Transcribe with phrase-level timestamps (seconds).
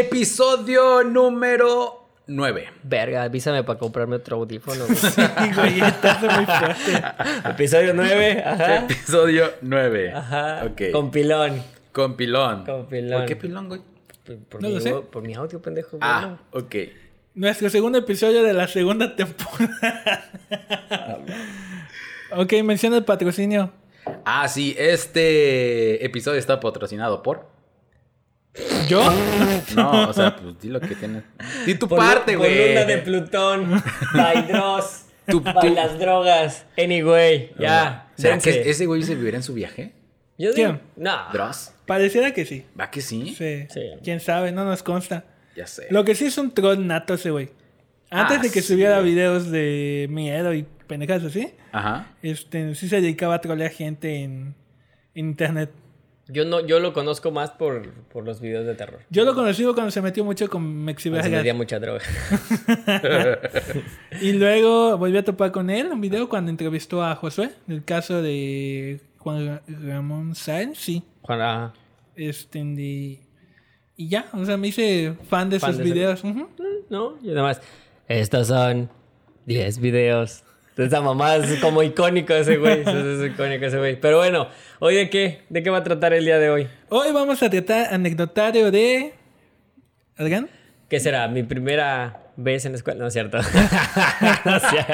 [0.00, 2.68] Episodio número 9.
[2.84, 4.86] Verga, avísame para comprarme otro audífono.
[4.86, 4.96] güey.
[4.96, 5.20] Sí,
[5.54, 7.02] güey, estás muy fuerte.
[7.50, 8.76] Episodio 9, ajá.
[8.76, 10.12] Episodio 9.
[10.12, 10.64] Ajá.
[10.64, 10.82] Ok.
[10.92, 11.62] Con pilón.
[11.92, 12.64] Con pilón.
[12.64, 13.18] Con pilón.
[13.20, 13.80] ¿Por qué pilón, güey?
[14.24, 14.92] Por, por No mi, lo sé.
[14.94, 15.98] por mi audio, pendejo.
[16.00, 16.20] Ah,
[16.52, 16.66] bueno.
[16.66, 16.74] ok.
[17.34, 20.30] Nuestro segundo episodio de la segunda temporada.
[22.36, 23.70] ok, menciona el patrocinio.
[24.24, 27.59] Ah, sí, este episodio está patrocinado por.
[28.88, 29.02] ¿Yo?
[29.76, 31.22] No, o sea, pues di lo que tienes.
[31.64, 32.68] Di tu Por, parte, güey.
[32.70, 33.82] luna de Plutón.
[34.14, 35.04] By Dross.
[35.26, 36.66] Tu- by tu- las drogas.
[36.76, 38.08] Anyway, ya.
[38.16, 38.62] ¿Será dense.
[38.62, 39.92] que ese güey se vivirá en su viaje?
[40.38, 40.72] Yo ¿Quién?
[40.72, 40.80] digo.
[40.96, 41.16] No.
[41.32, 41.72] ¿Dross?
[41.86, 42.66] Pareciera que sí.
[42.78, 43.34] ¿Va que sí?
[43.38, 43.66] Sí.
[43.70, 43.80] Sí.
[44.02, 45.24] Quién sabe, no nos consta.
[45.54, 45.86] Ya sé.
[45.90, 47.50] Lo que sí es un troll nato ese güey.
[48.10, 49.12] Antes Ah, de que sí, subiera güey.
[49.12, 52.08] videos de miedo y pendejadas así, Ajá.
[52.22, 54.56] este, sí se dedicaba a trolear gente en,
[55.14, 55.70] en internet.
[56.32, 59.00] Yo, no, yo lo conozco más por, por los videos de terror.
[59.10, 62.00] Yo lo conocí cuando se metió mucho con Cuando Se metía mucha droga.
[64.20, 68.20] Y luego volví a topar con él un video cuando entrevistó a Josué, del caso
[68.22, 71.02] de Juan Ramón Sáenz, sí.
[71.22, 71.72] Juan, ajá.
[72.16, 73.20] Este, y,
[73.96, 76.24] y ya, o sea, me hice fan de Fan sus de ese- videos.
[76.90, 77.62] No, yo nada más.
[78.08, 78.90] Estos son
[79.46, 80.42] 10 videos.
[80.76, 82.80] Esa mamá es como icónico ese güey.
[82.80, 84.00] Es, es icónico ese güey.
[84.00, 85.42] Pero bueno, ¿hoy de qué?
[85.50, 86.68] ¿De qué va a tratar el día de hoy?
[86.88, 89.12] Hoy vamos a tratar anecdotario de...
[90.16, 90.48] ¿Adrián?
[90.88, 91.28] ¿Qué será?
[91.28, 92.98] ¿Mi primera vez en la escuela?
[93.00, 93.38] No es cierto.
[94.44, 94.92] no, es cierto.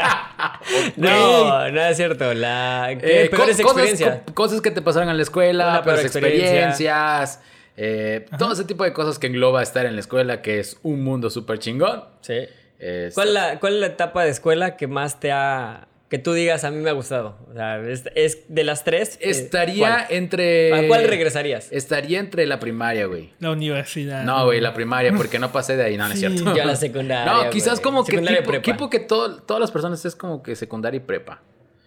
[0.97, 2.35] no, no es cierto.
[2.35, 2.89] La...
[3.01, 3.25] ¿qué?
[3.25, 4.21] Eh, peores co- cosas, experiencias.
[4.27, 6.69] co- cosas que te pasaron en la escuela, Una peores peor experiencia.
[6.69, 7.41] experiencias,
[7.77, 11.03] eh, todo ese tipo de cosas que engloba estar en la escuela, que es un
[11.05, 12.05] mundo súper chingón.
[12.23, 12.41] Sí.
[12.79, 15.89] Es- ¿Cuál, es la, ¿Cuál es la etapa de escuela que más te ha...
[16.09, 17.37] que tú digas a mí me ha gustado?
[17.51, 19.17] O sea, es, es de las tres.
[19.21, 20.07] eh, Estaría ¿cuál?
[20.11, 20.73] entre...
[20.75, 21.69] ¿A cuál regresarías?
[21.73, 23.33] Estaría entre la primaria, güey.
[23.41, 24.25] La universidad.
[24.25, 26.27] No, güey, la primaria, porque no pasé de ahí, no, no es Sí.
[26.29, 26.55] cierto.
[26.55, 27.83] Yo la secundaria, No, quizás güey.
[27.83, 28.63] como que tipo, prepa.
[28.63, 31.43] tipo que todo- todas las personas es como que secundaria y prepa.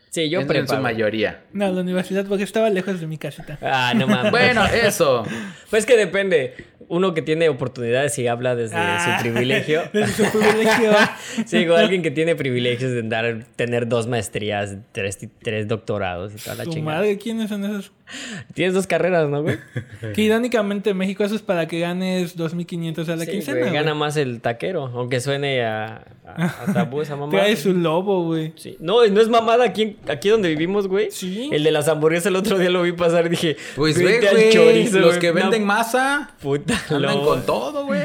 [0.09, 0.81] Sí, yo en, en su güey.
[0.83, 1.41] mayoría.
[1.53, 3.57] No, la universidad porque estaba lejos de mi casita.
[3.61, 4.31] Ah, no mames.
[4.31, 5.23] Bueno, eso.
[5.69, 6.55] Pues que depende.
[6.87, 9.83] Uno que tiene oportunidades y habla desde Ah, su privilegio.
[9.93, 10.91] Desde su privilegio.
[11.45, 16.37] Sí, digo, alguien que tiene privilegios de dar, tener dos maestrías, tres, tres doctorados y
[16.37, 16.97] toda la chingada.
[16.97, 17.91] madre, ¿quiénes son esos?
[18.53, 19.57] Tienes dos carreras, ¿no, güey?
[20.13, 23.57] Que irónicamente en México eso es para que ganes 2.500 a la Sí, quincena.
[23.59, 23.81] güey, güey.
[23.83, 27.31] gana más el taquero, aunque suene a, a, a tabú esa mamá.
[27.31, 28.53] Trae su lobo, güey.
[28.55, 28.77] Sí.
[28.79, 31.11] No, no es mamada aquí, aquí donde vivimos, güey.
[31.11, 31.49] Sí.
[31.51, 34.35] El de las hamburguesas el otro día lo vi pasar y dije, Pues "Vete al
[34.35, 35.19] güey, chorizo, los güey".
[35.19, 37.25] que venden masa Puta, andan lobo.
[37.25, 37.99] con todo, güey.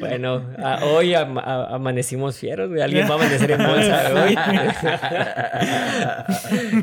[0.00, 2.82] Bueno, a- hoy amanecimos fieros, güey.
[2.82, 4.36] Alguien va a amanecer en bolsa hoy.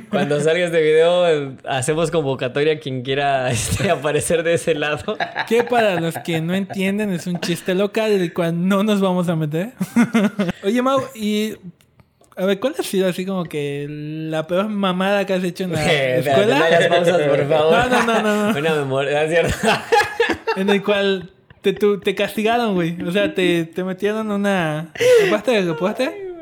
[0.10, 5.18] Cuando salga este video, eh, hacemos convocatoria a quien quiera este, aparecer de ese lado.
[5.48, 9.30] Que para los que no entienden es un chiste local del cual no nos vamos
[9.30, 9.72] a meter.
[10.64, 11.56] Oye, Mau, y...
[12.36, 15.74] A ver, ¿cuál ha sido así como que la peor mamada que has hecho en
[15.74, 16.58] la Eh, escuela?
[16.58, 17.78] No hagas pausas, por favor.
[17.78, 18.60] No, no, no, no, no.
[18.60, 19.68] Una memoria, ¿es cierto?
[20.56, 21.30] En el cual
[21.62, 23.00] te, tu- te castigaron, güey.
[23.04, 24.92] O sea, te, te metieron una...
[25.24, 25.62] ¿Repaste?
[25.62, 26.34] ¿Repaste?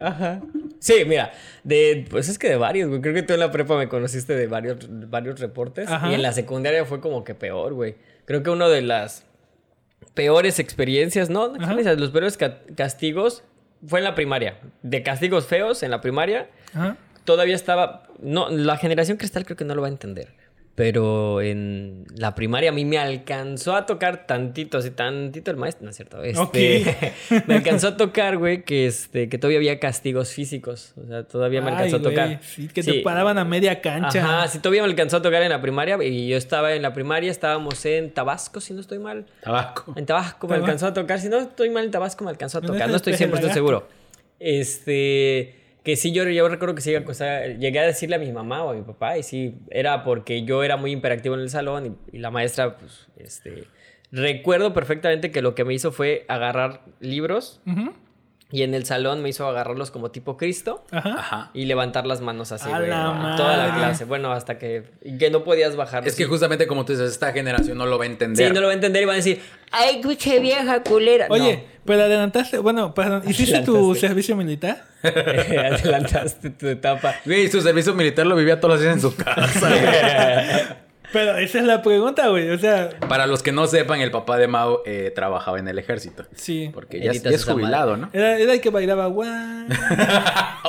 [0.00, 0.40] Ajá.
[0.78, 1.32] Sí, mira,
[1.64, 3.00] de, pues es que de varios, güey.
[3.00, 4.78] Creo que tú en la prepa me conociste de varios,
[5.10, 5.88] varios reportes.
[5.90, 6.10] Ajá.
[6.10, 7.96] Y en la secundaria fue como que peor, güey.
[8.26, 9.24] Creo que uno de las
[10.14, 11.48] peores experiencias, ¿no?
[11.56, 13.42] Los peores ca- castigos
[13.86, 14.58] fue en la primaria.
[14.82, 16.48] De castigos feos en la primaria.
[16.74, 16.96] Ajá.
[17.24, 18.04] Todavía estaba.
[18.20, 20.28] No, la generación cristal creo que no lo va a entender.
[20.76, 25.84] Pero en la primaria a mí me alcanzó a tocar tantito, así tantito el maestro,
[25.84, 26.22] no es cierto.
[26.22, 27.14] Este,
[27.46, 30.92] me alcanzó a tocar, güey, que este, que todavía había castigos físicos.
[31.02, 32.40] O sea, todavía me Ay, alcanzó a tocar.
[32.42, 32.92] Sí, que Sí.
[32.92, 34.22] te paraban a media cancha.
[34.22, 35.96] Ajá, sí, todavía me alcanzó a tocar en la primaria.
[36.04, 39.24] Y yo estaba en la primaria, estábamos en Tabasco, si no estoy mal.
[39.40, 39.94] Tabaco.
[39.96, 40.64] En Tabasco me Tabasco.
[40.66, 41.18] alcanzó a tocar.
[41.20, 42.90] Si no estoy mal en Tabasco me alcanzó a ¿No es tocar.
[42.90, 43.54] No estoy 100% Pelagato?
[43.54, 43.88] seguro.
[44.38, 45.54] Este.
[45.86, 47.00] Que sí, yo, yo recuerdo que sí, o
[47.60, 50.64] llegué a decirle a mi mamá o a mi papá, y sí, era porque yo
[50.64, 53.68] era muy imperactivo en el salón y, la maestra, pues, este.
[54.10, 57.92] Recuerdo perfectamente que lo que me hizo fue agarrar libros Ujú.
[58.52, 61.50] Y en el salón me hizo agarrarlos como tipo Cristo Ajá.
[61.52, 62.88] Y levantar las manos así, A güey.
[62.90, 64.04] la Toda la clase.
[64.04, 64.84] Bueno, hasta que.
[65.18, 66.06] que no podías bajar.
[66.06, 68.54] Es que justamente como tú dices, esta generación no lo va a Sí, entender.
[68.54, 69.40] no lo va a entender y va a decir,
[69.72, 71.26] ¡ay, cuche vieja culera!
[71.28, 71.62] Oye, No.
[71.84, 74.84] pero adelantaste, bueno, perdón, ¿hiciste tu servicio militar?
[75.02, 77.16] Adelantaste tu etapa.
[77.24, 80.76] Güey, su servicio militar lo vivía todos los días en su casa.
[81.12, 82.50] Pero esa es la pregunta, güey.
[82.50, 85.78] O sea, Para los que no sepan, el papá de Mao eh, trabajaba en el
[85.78, 86.24] ejército.
[86.34, 86.70] sí.
[86.74, 88.10] Porque ya, ya es jubilado, ¿no?
[88.12, 89.28] Era, era el que bailaba, guau.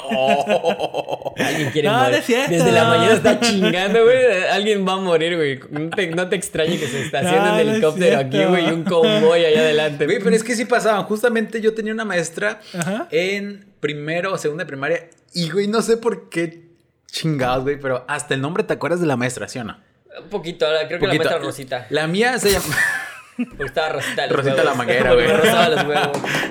[1.38, 2.12] Alguien quiere No, morir.
[2.12, 2.52] no es cierto.
[2.52, 4.18] Desde la mañana está chingando, güey.
[4.52, 5.60] Alguien va a morir, güey.
[5.70, 8.68] No te, no te extrañe que se estacione No, un no es helicóptero aquí, güey,
[8.68, 10.06] y un convoy allá adelante.
[10.06, 11.04] Güey, pero es que sí pasaban.
[11.06, 13.08] Justamente yo tenía una maestra Ajá.
[13.12, 15.10] en primero o segunda de primaria.
[15.34, 16.68] Y, güey, no sé por qué
[17.12, 19.78] chingados, güey, pero hasta el nombre te acuerdas de la maestra, ¿sí o no?
[20.24, 21.24] Un poquito, creo que Poquito.
[21.24, 21.86] la maestra Rosita.
[21.90, 22.76] La mía se llama.
[23.38, 24.66] Porque estaba Rosita Rosita huevos.
[24.66, 25.28] la manguera, güey.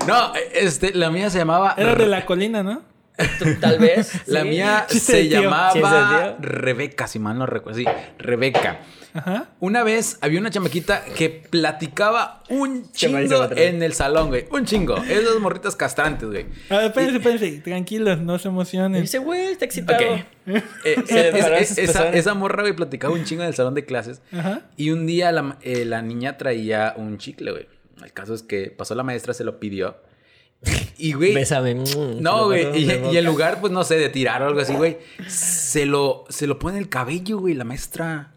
[0.06, 1.74] No, este, la mía se llamaba.
[1.76, 2.82] Era de la colina, ¿no?
[3.60, 4.12] Tal vez.
[4.26, 6.36] La mía se llamaba.
[6.38, 7.78] Rebeca, si mal no recuerdo.
[7.78, 7.86] Sí,
[8.18, 8.80] Rebeca.
[9.14, 9.48] Ajá.
[9.60, 14.46] Una vez había una chamaquita que platicaba un chingo en el salón, güey.
[14.50, 14.96] Un chingo.
[14.98, 16.46] Esas morritas castrantes, güey.
[16.68, 17.60] A ver, espérense, espérense.
[17.62, 19.00] Tranquilos, no se Y emocionen.
[19.00, 19.98] Dice, güey, está excitado.
[20.04, 20.20] Ok.
[20.46, 24.20] Eh, es- es- esas esa, morra, güey, platicaba un chingo en el salón de clases.
[24.32, 24.60] Ajá.
[24.76, 27.66] Y un día la, eh, la niña traía un chicle, güey.
[28.04, 29.96] El caso es que pasó la maestra, se lo pidió.
[30.98, 31.34] Y, güey.
[31.34, 31.74] Bésame.
[31.74, 32.76] mm, No, güey.
[32.84, 34.98] Y, y en lugar, pues no sé, de tirar o algo así, güey.
[35.28, 38.32] Se lo, se lo pone en el cabello, güey, la maestra.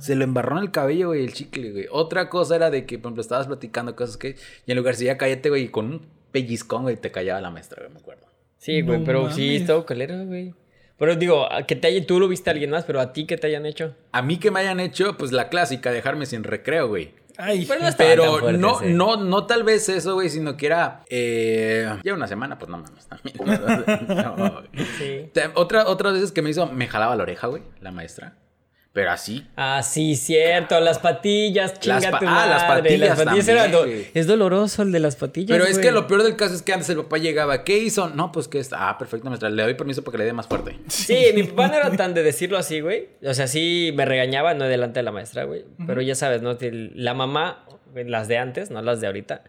[0.00, 1.86] Se lo embarró en el cabello, güey, el chicle, güey.
[1.90, 4.36] Otra cosa era de que, por ejemplo, estabas platicando cosas que.
[4.66, 7.50] Y en lugar de ya cállate, güey, y con un pellizcón, güey, te callaba la
[7.50, 8.26] maestra, güey, me acuerdo.
[8.58, 10.52] Sí, güey, No pero sí, estuvo calero, güey.
[10.98, 13.36] Pero digo, que te haya, tú lo viste a alguien más, pero a ti que
[13.36, 13.94] te hayan hecho.
[14.10, 17.12] A mí que me hayan hecho, pues la clásica, dejarme sin recreo, güey.
[17.40, 21.04] Ay, Pero no Pero fuerte no, no, no tal vez eso, güey, sino que era.
[21.08, 23.36] Eh, ya una semana, pues no mames, también.
[24.36, 24.62] No.
[24.98, 25.30] Sí.
[25.54, 28.34] Otra, otras veces que me hizo, me jalaba la oreja, güey, la maestra.
[28.98, 29.46] Pero así.
[29.54, 30.80] Ah, sí, cierto.
[30.80, 32.82] Las patillas, chinga Las pa- tu ah, las madre.
[32.82, 34.06] patillas también, do- güey.
[34.12, 36.72] Es doloroso el de las patillas, Pero es que lo peor del caso es que
[36.72, 37.62] antes el papá llegaba.
[37.62, 38.08] ¿Qué hizo?
[38.08, 38.88] No, pues que está.
[38.88, 39.50] Ah, perfecto, maestra.
[39.50, 40.76] Le doy permiso para que le dé más fuerte.
[40.88, 43.10] Sí, mi papá no era tan de decirlo así, güey.
[43.24, 45.64] O sea, sí me regañaba, no delante de la maestra, güey.
[45.86, 46.58] Pero ya sabes, ¿no?
[46.60, 47.64] La mamá,
[47.94, 49.44] las de antes, no las de ahorita.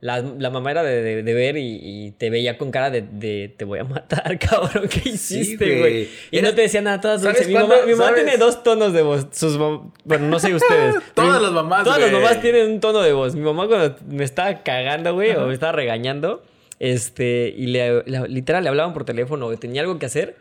[0.00, 3.02] La, la mamá era de, de- de ver y, y te veía con cara de,
[3.02, 4.88] de te voy a matar, cabrón.
[4.88, 6.08] ¿Qué hiciste, güey.
[6.30, 7.48] Y Era- no te decía nada todas ¿Sabes.
[7.48, 8.22] Mi mamá, mi mamá ¿Sabes?
[8.24, 9.26] tiene dos tonos de voz.
[9.32, 10.94] Sus mam- Bueno, no sé ustedes.
[11.14, 13.34] Todas Mi- las mamás, Todas las mamás tienen un tono de voz.
[13.34, 16.44] Mi mamá cuando me estaba cagando, güey, o me estaba regañando,
[16.78, 20.36] este, y le, literal le hablaban por teléfono o tenía algo que hacer.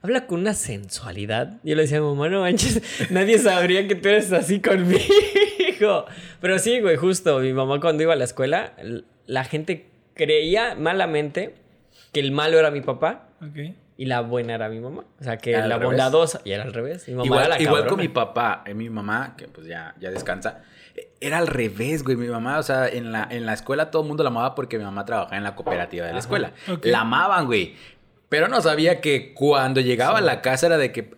[0.00, 1.58] Habla con una sensualidad.
[1.62, 2.80] Yo le decía, mamá, no manches,
[3.10, 4.98] nadie sabría que tú eres así conmigo.
[6.40, 7.38] Pero sí, güey, justo.
[7.40, 8.72] Mi mamá cuando iba a la escuela,
[9.26, 11.54] la gente creía malamente
[12.12, 13.74] que el malo era mi papá Ok.
[13.96, 15.04] y la buena era mi mamá.
[15.20, 16.40] O sea, que la bondadosa.
[16.44, 17.06] Y era al revés.
[17.08, 19.94] Mi mamá Igual, era la igual con mi papá, eh, mi mamá, que pues ya,
[20.00, 20.62] ya descansa,
[20.94, 22.16] eh, era al revés, güey.
[22.16, 24.78] Mi mamá, o sea, en la, en la escuela todo el mundo la amaba porque
[24.78, 26.52] mi mamá trabajaba en la cooperativa de la escuela.
[26.82, 27.74] La amaban, güey.
[28.28, 31.10] Pero no sabía que cuando llegaba a la casa era de que.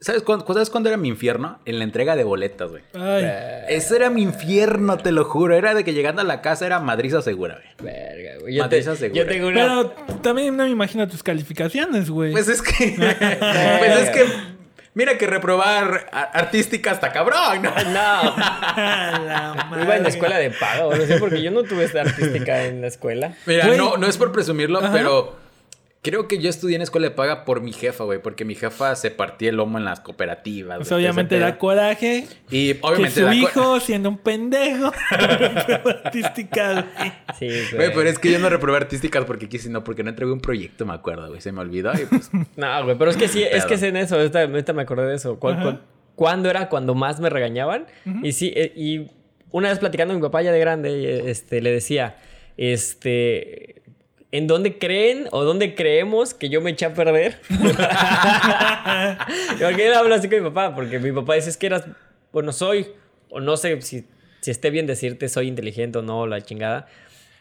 [0.00, 1.58] ¿Sabes cuándo, ¿Sabes cuándo era mi infierno?
[1.64, 2.82] En la entrega de boletas, güey.
[2.94, 3.24] Ay.
[3.68, 5.56] Ese era mi infierno, te lo juro.
[5.56, 7.92] Era de que llegando a la casa era madriza segura, güey.
[7.92, 8.54] Verga, güey.
[8.54, 9.22] Yo, te- Madriza segura.
[9.22, 9.60] yo tengo una...
[9.60, 9.90] Pero
[10.22, 12.30] también no me imagino tus calificaciones, güey.
[12.30, 12.94] Pues es que.
[13.78, 14.24] pues es que.
[14.94, 17.70] Mira que reprobar a- artística hasta cabrón, ¿no?
[17.86, 20.00] No, La iba en madre.
[20.02, 23.34] la escuela de pago, no sé, porque yo no tuve esta artística en la escuela.
[23.46, 23.78] Mira, Güey.
[23.78, 24.90] no, no es por presumirlo, Ajá.
[24.92, 25.36] pero
[26.02, 28.94] creo que yo estudié en escuela de paga por mi jefa, güey, porque mi jefa
[28.96, 30.78] se partía el lomo en las cooperativas.
[30.78, 34.92] Pues obviamente da coraje Y que obviamente su da co- hijo, siendo un pendejo,
[36.04, 37.12] artística, güey.
[37.38, 37.94] Sí, Güey, güey.
[37.94, 40.86] pero es que yo no reprobé artísticas porque quise, no, porque no entregué un proyecto,
[40.86, 41.40] me acuerdo, güey.
[41.40, 42.30] Se me olvidó y pues.
[42.56, 45.06] No, güey, pero es que sí, es que es en eso, ahorita, ahorita me acordé
[45.06, 45.38] de eso.
[45.38, 45.62] ¿Cu- Ajá.
[45.72, 45.78] cu-
[46.14, 47.86] ¿Cuándo era cuando más me regañaban?
[48.24, 49.08] Y sí, eh, y
[49.52, 52.16] una vez platicando con mi papá ya de grande, este, le decía,
[52.56, 53.82] este,
[54.32, 57.40] ¿en dónde creen o dónde creemos que yo me eché a perder?
[59.60, 61.84] Porque él habla así con mi papá, porque mi papá dice, es que eras,
[62.32, 62.88] bueno, soy,
[63.30, 64.04] o no sé si,
[64.40, 66.86] si esté bien decirte soy inteligente o no, la chingada.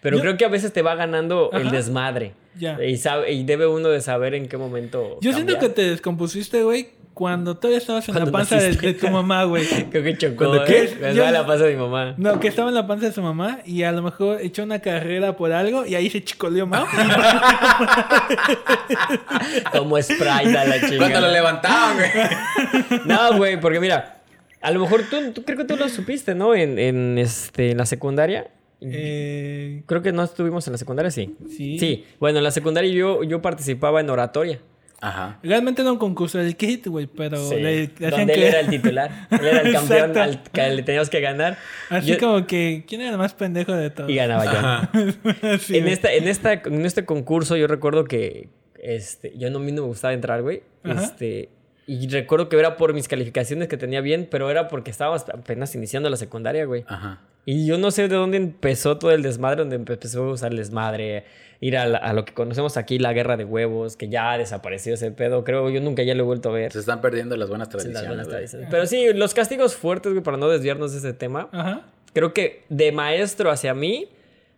[0.02, 2.34] Pero Yo- creo que a veces te va ganando el desmadre.
[2.56, 2.82] Ya.
[2.84, 5.20] Y, sabe, y debe uno de saber en qué momento.
[5.22, 9.08] Yo siento que te descompusiste, güey, cuando todavía estabas en la Cuando panza de, tu
[9.10, 9.66] mamá, güey.
[9.90, 10.36] Creo que chocó.
[10.36, 10.96] ¿Cuándo ¿eh?
[11.02, 11.14] qué?
[11.16, 12.14] Yo- la pasa de mi mamá.
[12.16, 14.78] No, que estaba en la panza de su mamá y a lo mejor echó una
[14.78, 16.88] carrera por algo y ahí se chicoleó más.
[19.72, 21.32] Como Sprite a la Cuando lo chingada.
[21.32, 23.00] levantaban, güey.
[23.06, 24.22] No, güey, porque mira,
[24.62, 26.54] a lo mejor tú, tú creo que tú lo supiste, ¿no?
[26.54, 28.52] En, en, este, en la secundaria.
[28.80, 31.36] Eh, Creo que no estuvimos en la secundaria, sí.
[31.50, 31.80] Sí.
[31.80, 32.06] Sí.
[32.20, 34.60] Bueno, en la secundaria yo, yo participaba en oratoria.
[35.00, 35.38] Ajá.
[35.44, 37.56] realmente era un concurso del kit, güey, pero Sí.
[37.56, 39.28] le, le hacían donde él que- era el titular.
[39.32, 41.58] Él era el campeón al que le teníamos que ganar.
[41.90, 44.10] Así Yo- como que, ¿quién era el más pendejo de todos?
[44.10, 44.46] Y ganaba
[44.92, 45.02] yo.
[45.60, 45.94] Sí, en, güey.
[45.94, 48.50] esta, en, esta, en este concurso yo recuerdo que
[48.82, 50.64] este, yo no, a mí no me gustaba entrar, güey.
[50.84, 51.04] Ajá.
[51.04, 51.50] Este,
[51.86, 55.74] Y recuerdo que era por mis calificaciones que tenía bien, pero era porque estábamos apenas
[55.76, 56.84] iniciando la secundaria, güey.
[56.88, 57.22] Ajá.
[57.46, 60.58] Y yo no sé de dónde empezó todo el desmadre, donde empezó a usar el
[60.58, 61.24] desmadre,
[61.60, 64.94] ir a, la- a lo que conocemos aquí, la guerra de huevos, que ya desapareció
[64.94, 65.44] ese pedo.
[65.44, 66.72] Creo yo nunca ya lo he vuelto a ver.
[66.72, 68.08] Se están perdiendo las buenas Sí, las tradiciones.
[68.10, 68.36] buenas güey.
[68.38, 68.68] tradiciones.
[68.72, 71.50] Pero sí, los castigos fuertes, güey, para no desviarnos de ese tema.
[71.52, 71.82] Ajá.
[72.14, 74.08] Creo que de maestro hacia mí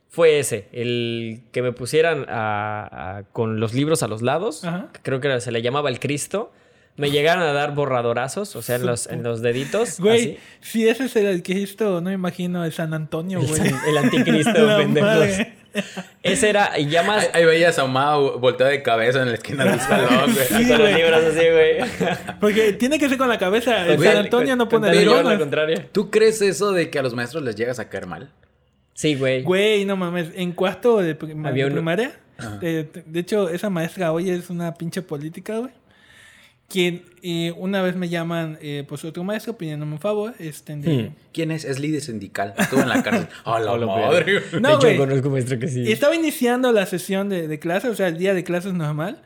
[0.09, 4.63] fue ese, el que me pusieran a- a- con los libros a los lados.
[4.65, 4.87] Ajá.
[5.03, 6.51] Creo que se le llamaba el Cristo.
[6.97, 10.01] Me llegaron a dar borradorazos, o sea, en los, en los deditos.
[10.01, 10.37] Güey, así.
[10.59, 13.57] si ese es el Cristo, no me imagino el San Antonio, El, güey.
[13.69, 15.47] san- el anticristo, pendejos.
[16.23, 17.23] Ese era, y ya más.
[17.25, 20.45] Ahí, ahí veías a Mao volteado de cabeza en la esquina del salón, güey.
[20.47, 22.17] Sí, con los libros así, güey.
[22.39, 23.85] Porque tiene que ser con la cabeza.
[23.87, 25.39] El San Antonio no pone con- las con- la bromas.
[25.39, 25.87] contraria.
[25.91, 28.31] ¿Tú crees eso de que a los maestros les llegas a caer mal?
[28.93, 29.43] Sí, güey.
[29.43, 30.31] Güey, no mames.
[30.35, 32.11] En cuarto de, prim- Había de uno- primaria.
[32.61, 35.71] De, de hecho, esa maestra hoy es una pinche política, güey.
[36.69, 40.35] Quien eh, una vez me llaman, eh, pues otro maestro pidiéndome un favor.
[40.39, 41.15] Este, de- Hmm.
[41.33, 41.65] ¿Quién es?
[41.65, 42.53] Es líder sindical.
[42.57, 43.27] Estuvo en la cárcel.
[43.43, 44.41] ¡A la Hola, madre!
[44.61, 45.91] No, de hecho, conozco maestro que sí.
[45.91, 49.21] Estaba iniciando la sesión de, de clases, o sea, el día de clases normal.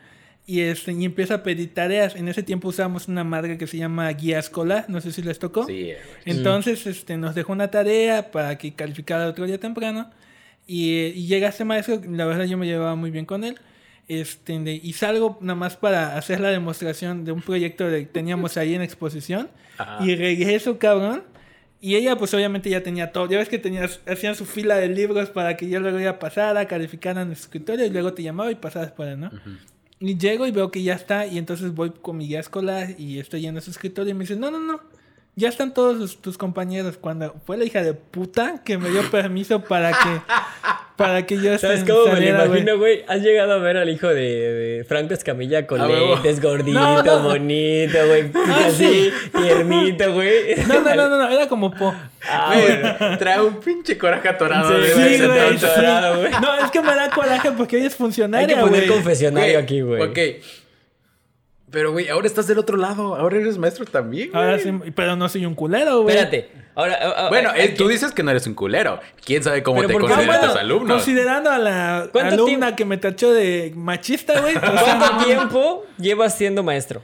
[0.46, 2.16] Y, este, y empieza a pedir tareas.
[2.16, 4.86] En ese tiempo usábamos una madre que se llama guía escolar.
[4.90, 5.66] No sé si les tocó.
[5.66, 5.96] Sí, güey.
[6.26, 10.10] Entonces este, nos dejó una tarea para que calificara otro día temprano.
[10.68, 13.58] Y, eh, y llega este maestro, la verdad yo me llevaba muy bien con él.
[14.08, 18.76] Este, y salgo nada más para hacer la demostración de un proyecto que teníamos ahí
[18.76, 19.50] en exposición.
[19.78, 20.04] Ajá.
[20.06, 21.24] Y regreso, cabrón.
[21.80, 23.30] Y ella, pues obviamente ya tenía todo.
[23.30, 26.66] Ya ves que tenías, hacían su fila de libros para que yo luego ya pasara,
[26.66, 29.32] calificaran en su escritorio y luego te llamaba y pasabas por él, ¿no?
[30.00, 31.28] Y llego y veo que ya está.
[31.28, 34.22] Y entonces voy con mi guía escolar y estoy yendo a su escritorio y me
[34.22, 34.80] dice: No, no, no.
[35.36, 36.98] Ya están todos tus- tus compañeros.
[36.98, 40.22] Cuando fue la hija de puta que me dio permiso para que,
[40.96, 42.60] para que yo ¿Sabes este, cómo me lo saliera, güey.
[42.62, 43.04] imagino, güey?
[43.08, 47.02] ¿Has llegado a ver al hijo de, de Franco Escamilla con Ah, lentes, gordito, No,
[47.02, 47.24] no.
[47.24, 48.30] bonito, güey?
[48.36, 50.56] Ah, así, tiernito, güey.
[50.68, 51.96] No, no, no, no, no, era como po.
[52.30, 52.82] Ah, güey.
[52.82, 54.70] Güey, trae un pinche coraje atorado.
[54.70, 55.66] Sí, güey, sí, güey, sí.
[55.66, 56.32] atorado, güey.
[56.42, 58.88] No, es que me da coraje porque ella es Hay funcionaria, que poner güey.
[58.98, 60.00] confesionario aquí, güey.
[60.04, 60.20] Ok.
[61.74, 63.16] Pero, güey, ahora estás del otro lado.
[63.16, 64.42] Ahora eres maestro también, güey.
[64.44, 66.16] Ahora sí, pero no soy un culero, güey.
[66.16, 66.50] Espérate.
[66.76, 69.00] Ahora, ah, ah, Bueno, eh, que- tú dices que no eres un culero.
[69.26, 70.98] ¿Quién sabe cómo Pero te consideran Ah, tus bueno, alumnos?
[70.98, 72.76] Considerando a la ¿Cuánto alumna tiempo?
[72.78, 74.54] que me tachó de machista, güey.
[74.54, 77.02] pues, ¿Cuánto tiempo llevas siendo maestro?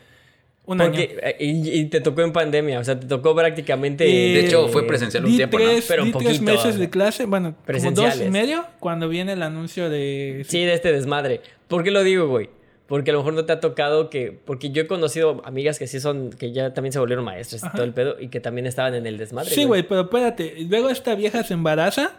[0.65, 1.19] un Porque, año.
[1.23, 4.05] eh, y, y te tocó en pandemia, o sea, te tocó prácticamente...
[4.05, 5.65] Eh, De hecho, fue presencial un tiempo, ¿no?
[5.87, 8.29] Pero un di tres poquito, meses de clase, bueno, como dos y presenciales.
[8.31, 10.45] medio, cuando viene el anuncio de...
[10.47, 11.41] Sí, de este desmadre.
[11.67, 12.51] ¿Por qué lo digo, güey?
[12.89, 14.31] Porque a lo mejor no te ha tocado que...
[14.45, 16.31] Porque yo he conocido amigas que sí son...
[16.31, 18.19] Que ya también se volvieron maestras y todo el pedo.
[18.19, 20.55] Y que también estaban en el desmadre, Sí, güey, pero espérate.
[20.67, 22.13] Luego esta vieja se embaraza.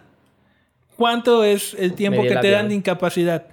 [0.97, 3.47] ¿Cuánto es el tiempo que te dan de incapacidad?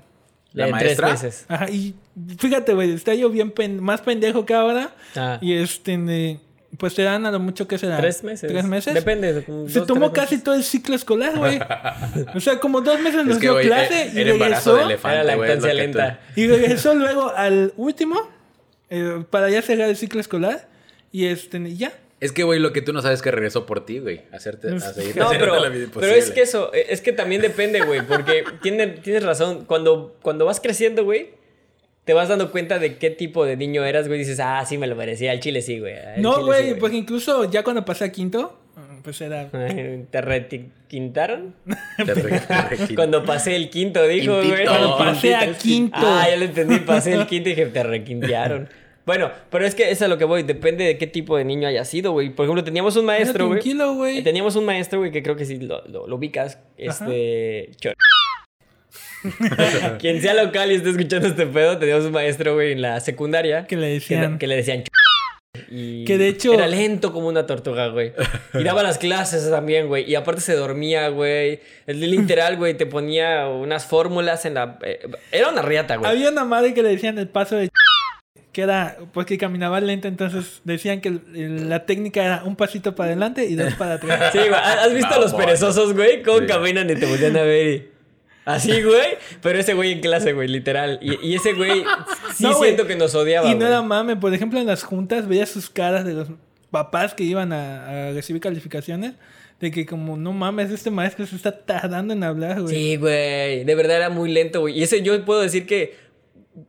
[0.53, 1.07] ¿La De maestra?
[1.09, 1.45] Tres meses.
[1.50, 1.93] Ajá, y
[2.38, 4.91] fíjate, güey, está yo bien pen- más pendejo que ahora.
[5.15, 5.38] Ah.
[5.41, 6.39] Y este,
[6.77, 7.97] pues te dan a lo mucho que será.
[7.97, 8.51] Tres meses.
[8.51, 8.93] ¿Tres meses?
[8.93, 9.43] Depende.
[9.45, 10.43] como Se dos, tomó casi meses.
[10.43, 11.59] todo el ciclo escolar, güey.
[12.36, 14.71] o sea, como dos meses nos Es que, dio güey, clase eh, y el embarazo
[14.75, 14.89] de regresó.
[15.09, 16.19] elefante, Era lactancia que tú- lenta.
[16.36, 18.19] Y regresó luego al último
[18.89, 20.67] eh, para ya cerrar el ciclo escolar.
[21.12, 21.93] Y este, y ya.
[22.19, 24.24] Es que, güey, lo que tú no sabes es que regresó por ti, güey.
[24.33, 26.33] A hacerte, a seguir No, pero, la vida pero es imposible.
[26.33, 29.65] que eso, eh, es que también depende, güey, porque tiene, tienes razón.
[29.65, 31.29] Cuando, cuando vas creciendo, güey,
[32.08, 34.18] te vas dando cuenta de qué tipo de niño eras, güey.
[34.18, 35.32] Dices, ah, sí, me lo merecía.
[35.32, 35.94] Al chile sí, güey.
[35.96, 38.58] al No, chile güey, sí, porque incluso ya cuando pasé a quinto,
[39.04, 39.50] pues era.
[40.12, 41.54] ¿Te requintaron?
[41.98, 42.96] Te re-.
[42.96, 44.66] Cuando pasé el quinto, dijo, güey.
[44.66, 45.98] Cuando pasé a quinto.
[46.02, 46.80] Ah, ya lo entendí.
[46.80, 48.70] Pasé el quinto y dije, te requintearon.
[49.06, 50.44] Bueno, pero es que eso es a lo que voy.
[50.44, 52.30] Depende de qué tipo de niño haya sido, güey.
[52.30, 53.60] Por ejemplo, teníamos un maestro, güey.
[53.60, 54.22] tranquilo, güey.
[54.24, 56.60] Teníamos un maestro, güey, que creo que sí lo, lo- lo ubicas.
[56.78, 57.70] Este.
[57.82, 57.96] Chor-
[60.00, 63.65] Quien sea local y esté escuchando este pedo, teníamos un maestro, güey, en la secundaria.
[63.67, 64.38] Que le Que, decían.
[64.38, 64.83] que le decían.
[64.83, 64.88] Ch-
[65.69, 68.13] Y Que de hecho- Era lento como una tortuga, güey.
[68.53, 70.09] Y daba las clases también, güey.
[70.09, 71.59] Y aparte se dormía, güey.
[71.88, 74.77] El literal, güey, te ponía unas fórmulas en la.
[74.83, 75.00] eh,
[75.31, 76.09] era una riata, güey.
[76.12, 77.69] Había una madre que le decían el paso de.
[78.51, 83.45] Que era porque caminaba lento, entonces decían que la técnica era un pasito para adelante
[83.45, 84.31] y dos para atrás.
[84.31, 84.51] Sí, güey.
[84.53, 86.24] ¿Has visto a los perezosos, güey?
[86.24, 86.45] Cómo Sí.
[86.47, 87.97] caminan y te voltean a ver y...
[88.48, 89.18] Así, güey.
[89.42, 91.00] Pero ese güey en clase, güey, literal.
[91.01, 91.84] Y, y ese güey
[92.36, 92.70] sí No, güey.
[92.72, 93.68] siento que nos odiaba, Y no güey.
[93.68, 96.30] era mame, por ejemplo, en las juntas veía sus caras de los
[96.72, 99.13] papás que iban a, a recibir calificaciones.
[99.60, 102.75] De que como, no mames, este maestro se está tardando en hablar, güey.
[102.75, 103.63] Sí, güey.
[103.63, 104.77] De verdad era muy lento, güey.
[104.80, 106.07] Y ese yo puedo decir que...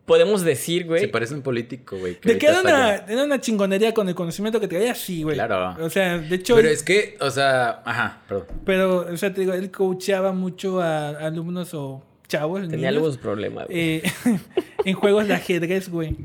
[0.05, 1.01] Podemos decir, güey...
[1.01, 2.21] Se parece un político, güey.
[2.21, 5.35] que De que era una, era una chingonería con el conocimiento que traía, sí, güey.
[5.37, 5.83] Claro.
[5.83, 8.47] O sea, de hecho, Pero él- es que, o sea, ajá, perdón.
[8.67, 12.61] pero, o sea, te digo, él coacheaba mucho a, alumnos o chavos.
[12.63, 13.79] Tenía niños, algunos problemas, güey.
[13.79, 14.03] eh,
[14.85, 16.17] en juegos de ajedrez, güey.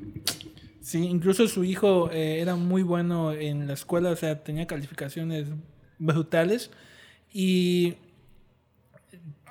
[0.82, 5.48] Sí, incluso su hijo eh, era muy bueno en la escuela, o sea, tenía calificaciones
[5.98, 6.70] brutales.
[7.32, 7.96] Y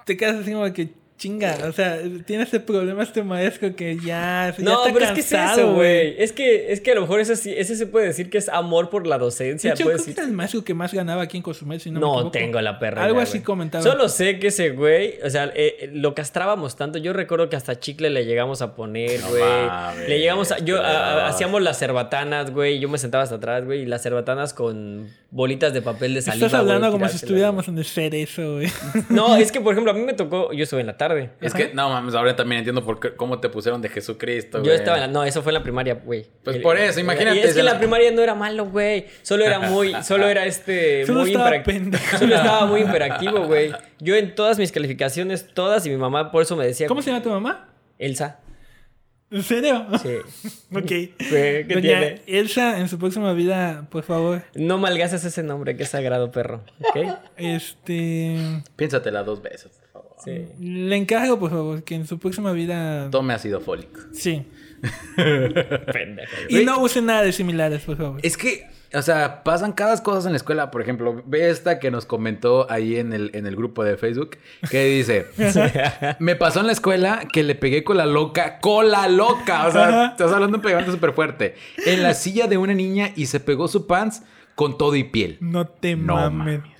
[0.04, 0.90] te quedas así como que
[1.22, 5.12] chinga, o sea, tiene ese problema este maestro que ya, ya No, está pero es
[5.12, 6.14] que es cansado, eso, güey.
[6.18, 8.48] Es que, es que a lo mejor eso sí, ese se puede decir que es
[8.48, 9.70] amor por la De docencia.
[9.72, 10.20] hecho, puede creo que decir.
[10.20, 12.78] era el maestro que más ganaba aquí en Cozumel, si no, me No tengo la
[12.80, 13.04] perra.
[13.04, 13.44] Algo así güey.
[13.44, 13.84] comentaba.
[13.84, 16.98] Solo sé que ese güey, o sea, eh, eh, lo castrábamos tanto.
[16.98, 19.42] Yo recuerdo que hasta chicle le llegamos a poner, No güey.
[19.42, 20.58] mames, le llegamos a.
[20.58, 22.80] Yo, a- a- pero- hacíamos las cerbatanas, güey.
[22.80, 23.82] Yo me sentaba hasta atrás, güey.
[23.82, 26.46] Y las cerbatanas con bolitas de papel de saliva.
[26.46, 28.68] Estás hablando como si estuviéramos en el cerezo, güey.
[28.92, 29.04] güey.
[29.10, 30.52] No, es que, por ejemplo, a mí me tocó.
[30.52, 31.11] Yo estuve en la tarde.
[31.40, 34.64] Es que, no mames, ahora también entiendo por qué, cómo te pusieron de Jesucristo, Yo
[34.64, 34.76] güey.
[34.76, 36.26] estaba en la, no, eso fue en la primaria, güey.
[36.44, 39.06] Pues El- por eso, imagínate, Y es que la la- primaria no era malo, güey.
[39.22, 42.18] Solo era muy, solo era este, Solo muy pendejo.
[42.18, 43.72] Solo estaba muy imperactivo, güey.
[44.00, 46.86] Yo en todas mis calificaciones, todas, y mi mamá por eso me decía.
[46.88, 47.68] ¿Cómo se llama tu mamá?
[47.98, 48.40] Elsa.
[49.30, 49.86] ¿En serio?
[50.02, 50.16] Sí.
[50.76, 50.84] ok.
[50.86, 52.22] ¿Qué Doña tiene?
[52.26, 56.62] Elsa, en su próxima vida, por favor, No malgases ese nombre, que es sagrado, perro.
[56.80, 56.98] ¿Ok?
[57.38, 58.36] este...
[58.76, 59.80] Piénsatela dos veces.
[60.24, 60.46] Sí.
[60.60, 63.10] Le encargo, por favor, que en su próxima vida...
[63.10, 64.00] Tome ácido fólico.
[64.12, 64.44] Sí.
[65.16, 66.32] Pendejo.
[66.48, 68.20] Y no use nada de similares, por favor.
[68.22, 70.70] Es que, o sea, pasan cada cosas en la escuela.
[70.70, 74.38] Por ejemplo, ve esta que nos comentó ahí en el, en el grupo de Facebook,
[74.70, 75.26] que dice,
[76.18, 79.66] me pasó en la escuela que le pegué con la loca, con la loca.
[79.68, 80.06] O sea, Ajá.
[80.12, 81.54] estás hablando de un pegante súper fuerte.
[81.86, 84.22] En la silla de una niña y se pegó su pants
[84.54, 85.38] con todo y piel.
[85.40, 86.60] No te No mames.
[86.60, 86.71] mames.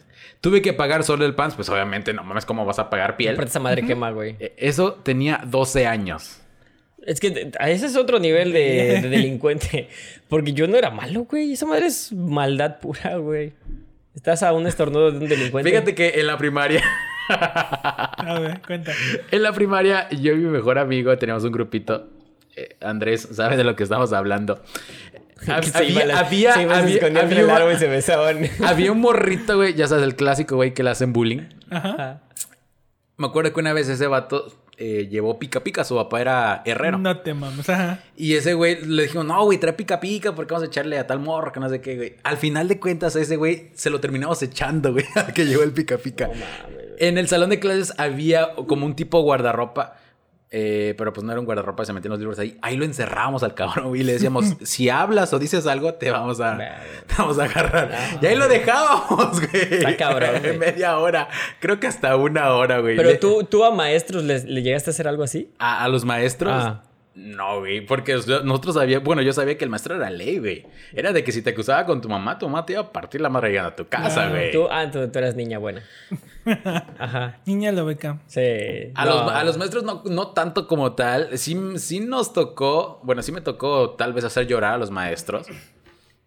[0.42, 3.40] Tuve que pagar solo el pants, pues obviamente no mames, ¿cómo vas a pagar piel?
[3.40, 4.36] Esa madre quema, güey.
[4.38, 6.40] Eh, Eso tenía 12 años.
[7.06, 9.88] Es que ese es otro nivel de, de delincuente.
[10.28, 11.52] Porque yo no era malo, güey.
[11.52, 13.52] Esa madre es maldad pura, güey.
[14.14, 15.70] Estás a un estornudo de un delincuente.
[15.70, 16.82] Fíjate que en la primaria,
[17.28, 18.92] A ver, cuenta.
[19.30, 22.08] en la primaria, yo y mi mejor amigo teníamos un grupito.
[22.54, 24.62] Eh, Andrés, ¿sabe de lo que estamos hablando?
[25.74, 26.54] Había, había,
[28.64, 31.42] había- un morrito, güey, ya sabes, el clásico, güey, que le hacen bullying.
[31.70, 32.20] Ajá.
[33.16, 34.46] Me acuerdo que una vez ese vato
[34.78, 36.98] eh, llevó pica pica, su papá era herrero.
[36.98, 37.68] No te mames.
[37.68, 38.00] Ajá.
[38.16, 41.06] Y ese güey le dijo, no, güey, trae pica pica porque vamos a echarle a
[41.06, 42.16] tal morro, que no sé qué, güey.
[42.24, 45.72] Al final de cuentas, ese güey se lo terminamos echando, güey, a que llegó el
[45.72, 46.30] pica pica.
[46.98, 49.96] En el salón de clases había como un tipo guardarropa.
[50.54, 52.58] Eh, pero pues no era un guardarropa, se metían los libros ahí.
[52.60, 54.02] Ahí lo encerrábamos al cabrón, güey.
[54.02, 56.58] Y le decíamos, si hablas o dices algo, te vamos a,
[57.06, 57.90] te vamos a agarrar.
[58.20, 59.62] y ahí lo dejábamos, güey.
[59.70, 60.58] Está cabrón, güey.
[60.58, 61.28] Media hora.
[61.58, 62.96] Creo que hasta una hora, güey.
[62.96, 65.50] Pero tú, tú a maestros les, le llegaste a hacer algo así.
[65.58, 66.52] a, a los maestros.
[66.54, 66.82] Ah.
[67.14, 70.66] No, güey, porque nosotros sabíamos, bueno, yo sabía que el maestro era ley, güey.
[70.94, 73.20] Era de que si te acusaba con tu mamá, tu mamá te iba a partir
[73.20, 74.50] la madre llegando a tu casa, güey.
[74.50, 75.82] Tú, ah, tú, tú eras niña buena.
[76.98, 77.40] Ajá.
[77.46, 78.20] Niña lo beca.
[78.26, 78.40] Sí.
[78.94, 79.10] A, No.
[79.24, 81.36] los, a los maestros no, no tanto como tal.
[81.38, 85.46] Sí, sí nos tocó, bueno, sí me tocó tal vez hacer llorar a los maestros.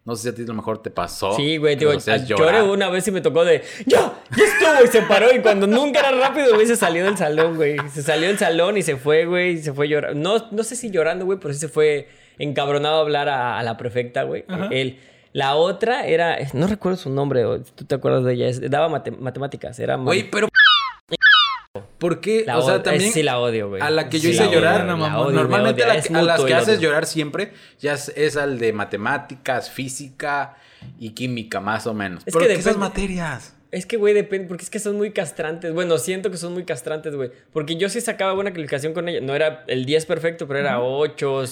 [0.06, 1.36] No sé si a ti a lo mejor te pasó.
[1.36, 1.92] Sí, güey, digo,
[2.28, 4.14] lloré una vez y me tocó de ¡Ya!
[4.38, 4.84] ¡Ya estuvo!
[4.84, 5.34] Y se paró.
[5.36, 7.78] Y cuando nunca era rápido, güey, se salió del salón, güey.
[7.92, 9.54] Se salió del salón y se fue, güey.
[9.54, 10.20] Y se fue llorando.
[10.40, 13.64] No, no sé si llorando, güey, pero sí se fue encabronado a hablar a, a
[13.64, 14.46] la prefecta, güey.
[14.48, 14.68] Ajá.
[14.72, 15.00] Él.
[15.36, 16.38] La otra era.
[16.54, 18.48] No recuerdo su nombre, o tú te acuerdas de ella.
[18.48, 19.78] es- daba mate- matemáticas.
[19.80, 19.98] Era.
[19.98, 20.48] Güey, pero.
[21.98, 22.44] ¿Por qué?
[22.48, 23.12] La o sea, también.
[23.12, 23.82] sí la odio, güey.
[23.82, 25.30] A la que yo Sí hice odio, llorar, no, mamá.
[25.32, 28.60] Normalmente a, la Es que- a las que haces llorar siempre ya es, es al
[28.60, 30.56] de matemáticas, física
[31.00, 32.24] y química, más o menos.
[32.26, 33.55] Es ¿Pero que qué esas materias?
[33.76, 35.74] Es que, güey, depende, porque es que son muy castrantes.
[35.74, 37.30] Bueno, siento que son muy castrantes, güey.
[37.52, 39.20] Porque yo sí sacaba buena calificación con ella.
[39.20, 41.44] No era el 10 perfecto, pero era 8,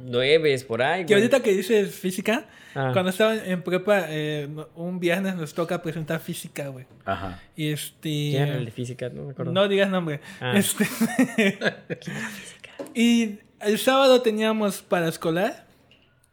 [0.00, 1.22] 9, por ahí, Que güey.
[1.22, 2.90] ahorita que dices física, Ah.
[2.92, 6.86] cuando estaba en prepa, eh, un viernes nos toca presentar física, güey.
[7.04, 7.40] Ajá.
[7.54, 8.00] Y este.
[8.08, 9.08] ¿Quién era el de física?
[9.08, 9.52] No me acuerdo.
[9.52, 10.20] No digas nombre.
[10.40, 10.54] Ah.
[10.56, 10.86] Este...
[12.94, 15.66] y el sábado teníamos para escolar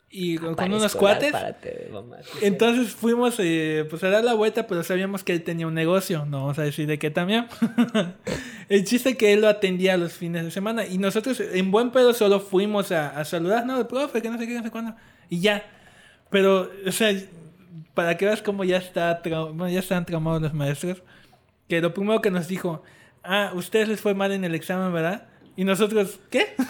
[0.09, 1.33] y con, unos cuates.
[1.33, 2.17] párate, mamá.
[2.41, 6.25] Entonces fuimos eh, pues a dar la vuelta, pero sabíamos que él tenía un negocio.
[6.25, 7.47] No vamos a decir de qué también.
[8.69, 10.85] el chiste que él lo atendía los fines de semana.
[10.85, 14.37] Y nosotros en buen pedo solo fuimos a, a saludar, no, el profe, que no
[14.37, 14.95] sé qué, no sé cuándo.
[15.29, 15.65] Y ya.
[16.29, 17.13] Pero, o sea,
[17.93, 21.03] para que veas cómo ya está bueno, ya están traumados los maestros.
[21.67, 22.81] Que lo primero que nos dijo,
[23.23, 25.27] ah, ustedes les fue mal en el examen, ¿verdad?
[25.57, 26.55] Y nosotros, ¿qué?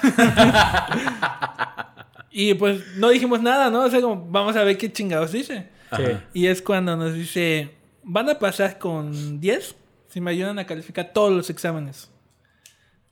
[2.31, 3.83] y pues no dijimos nada, ¿no?
[3.83, 5.69] O sea, como, vamos a ver qué chingados dice.
[5.95, 6.03] Sí.
[6.33, 7.71] Y es cuando nos dice,
[8.03, 9.75] van a pasar con 10
[10.07, 12.11] si me ayudan a calificar todos los exámenes.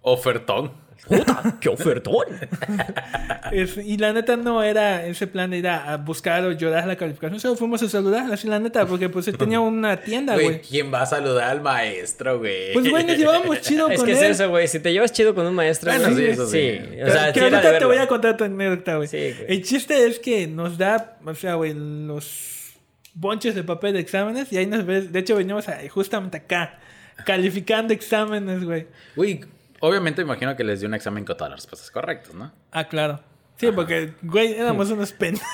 [0.02, 0.72] Ofertón.
[1.08, 1.58] ¡Puta!
[1.60, 2.26] ¡Qué ofertón!
[3.52, 6.96] Es- y la neta no era ese plan de ir a, buscar o llorar la
[6.96, 7.40] calificación.
[7.40, 10.62] Solo fuimos a saludar, así la neta, porque pues él tenía una tienda, Güey.
[10.62, 12.74] ¿quién va a saludar al maestro, güey?
[12.74, 14.32] Pues güey, nos llevábamos chido es con que es él.
[14.32, 14.68] eso, güey.
[14.68, 16.80] Si te llevas chido con un maestro, Bueno, güey, sí, eso sí.
[17.06, 17.88] O sea, que ahorita te verlo.
[17.90, 19.08] voy a contar tu anécdota, güey.
[19.08, 19.34] Sí.
[19.48, 22.74] El chiste es que nos da, o sea, güey, los
[23.14, 25.12] bonches de papel de exámenes y ahí nos ves.
[25.14, 26.80] De hecho, veníamos a- justamente acá,
[27.26, 28.88] calificando exámenes, güey.
[29.16, 29.42] Güey,
[29.80, 32.52] obviamente me imagino que les dio un examen con todas las respuestas correctas, ¿no?
[32.72, 33.20] Ah, claro.
[33.58, 35.48] Sí, porque, güey, éramos unos pendejos.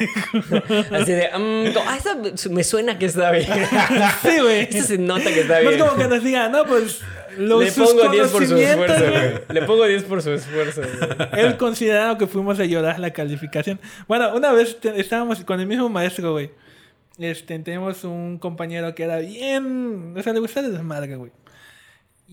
[0.91, 3.45] Así de, mm, ah, esa me suena que está bien.
[4.23, 4.61] sí, güey.
[4.61, 5.81] Esta se nota que está No bien.
[5.81, 7.01] es como que nos diga, no, pues
[7.37, 9.11] los Le pongo 10 por su esfuerzo, güey.
[9.31, 9.33] güey.
[9.49, 11.29] Le pongo 10 por su esfuerzo, güey.
[11.45, 13.79] Él considerado que fuimos a llorar la calificación.
[14.07, 16.49] Bueno, una vez te- estábamos con el mismo maestro, güey.
[17.19, 20.15] Este, tenemos un compañero que era bien...
[20.17, 21.31] O sea, le gustaba el desmadre, güey.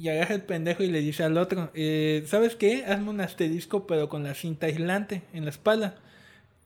[0.01, 2.85] Y agarra el pendejo y le dice al otro, eh, ¿sabes qué?
[2.87, 5.97] Hazme un asterisco, pero con la cinta aislante en la espalda.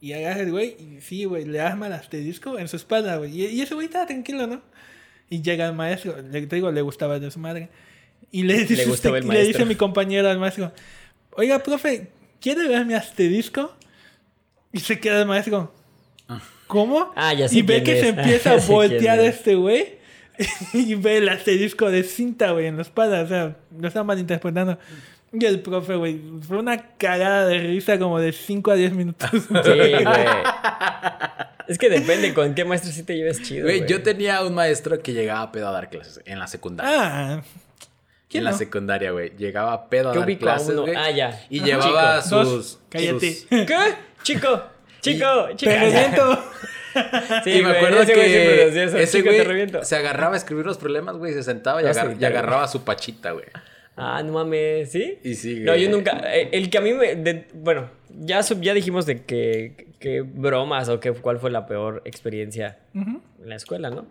[0.03, 3.41] Y agarra el güey, y sí, güey, le arma el asterisco en su espalda, güey.
[3.41, 4.61] Y, y ese güey estaba tranquilo, ¿no?
[5.31, 7.69] Y llega el maestro, le te digo, le gustaba el desmadre.
[8.35, 10.73] Y le dice, este- le dice mi compañero al maestro,
[11.33, 12.09] oiga, profe,
[12.41, 13.75] ¿quiere ver mi asterisco?
[14.73, 15.75] Y se queda el maestro,
[16.67, 17.13] ¿cómo?
[17.15, 19.35] Ah, ya Y ve que se empieza a voltear es.
[19.37, 19.99] este güey
[20.73, 23.23] y ve el asterisco de cinta, güey, en la espalda.
[23.23, 24.79] O sea, lo está malinterpretando.
[25.33, 29.31] Y el profe, güey, fue una cagada de risa como de 5 a 10 minutos.
[29.33, 30.05] Sí, güey.
[31.69, 33.65] Es que depende con qué maestro sí te lleves chido.
[33.65, 36.93] Güey, yo tenía un maestro que llegaba pedo a dar clases en la secundaria.
[36.95, 37.43] ah, en
[38.29, 38.59] ¿quién la no?
[38.59, 39.33] secundaria, güey.
[39.39, 40.95] Llegaba pedo a Yo dar a clases, güey.
[40.97, 41.41] Ah, ya.
[41.49, 41.67] Y Ajá.
[41.67, 42.45] llevaba Chico.
[42.45, 42.53] sus...
[42.53, 42.81] Dos.
[42.91, 43.33] Cállate.
[43.35, 43.77] sus- ¿Qué?
[44.23, 44.63] Chico,
[45.01, 45.79] chico, Te chica.
[45.81, 46.45] reviento.
[47.45, 50.37] Sí, y me güey, acuerdo ese güey que decía eso, ese güey se agarraba a
[50.37, 53.33] escribir los problemas, güey, se sentaba y, Vas a agar- y evitar, agarraba su pachita,
[53.33, 53.47] güey.
[53.97, 55.19] Ah, no mames, ¿sí?
[55.23, 55.85] Y sí, No, güey.
[55.85, 56.21] yo nunca.
[56.35, 57.15] eh, El que a mí me.
[57.15, 61.67] de- bueno, ya, sub- ya dijimos de que, que bromas o que cuál fue la
[61.67, 64.07] peor experiencia en la escuela, ¿no?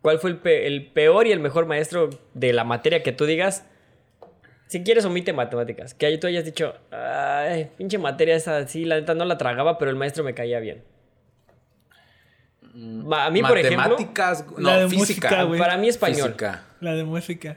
[0.00, 3.24] ¿Cuál fue el, pe- el peor y el mejor maestro de la materia que tú
[3.26, 3.66] digas?
[4.66, 5.92] Si quieres, omite matemáticas.
[5.92, 9.76] Que ahí tú hayas dicho, ay, pinche materia esa, sí, la neta no la tragaba,
[9.78, 10.82] pero el maestro me caía bien.
[12.74, 15.28] Ma- A mí, por ejemplo, Matemáticas, La de no, física.
[15.28, 15.58] música, güey.
[15.60, 16.28] para mí español.
[16.28, 16.64] Física.
[16.80, 17.56] La de música.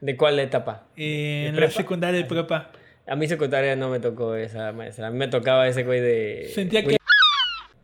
[0.00, 0.84] ¿De cuál etapa?
[0.96, 1.72] Eh, ¿De en la prepa?
[1.74, 2.70] secundaria de prepa.
[3.06, 5.08] A mí secundaria no me tocó esa maestra.
[5.08, 6.50] A mí me tocaba ese güey de...
[6.54, 6.96] Sentía que.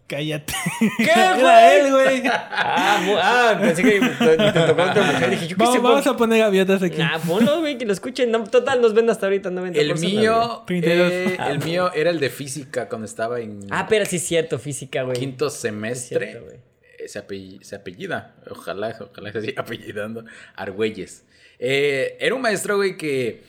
[0.06, 0.54] Cállate.
[0.98, 2.22] ¿Qué, Era él, güey.
[2.28, 5.30] Ah, ah, pensé que te, te tocó otra mujer.
[5.30, 5.80] Dije, yo qué Vamos, sé.
[5.82, 7.02] vamos por- a poner gaviotas aquí.
[7.02, 8.30] Ah, ponlo, güey, que lo escuchen.
[8.30, 10.80] No, total, nos ven hasta ahorita 90 El personas, mío, güey.
[10.80, 11.12] 32.
[11.12, 14.22] eh, Ah, el mío era el de física cuando estaba en Ah, pero sí es
[14.22, 15.18] cierto, física, güey.
[15.18, 16.24] quinto Sí semestre.
[16.24, 16.56] es cierto, güey.
[16.56, 16.60] eh,
[17.08, 21.24] se, apell- se apellida, ojalá, ojalá se siga apellidando, Argüelles.
[21.58, 23.42] Eh, era un maestro, güey, que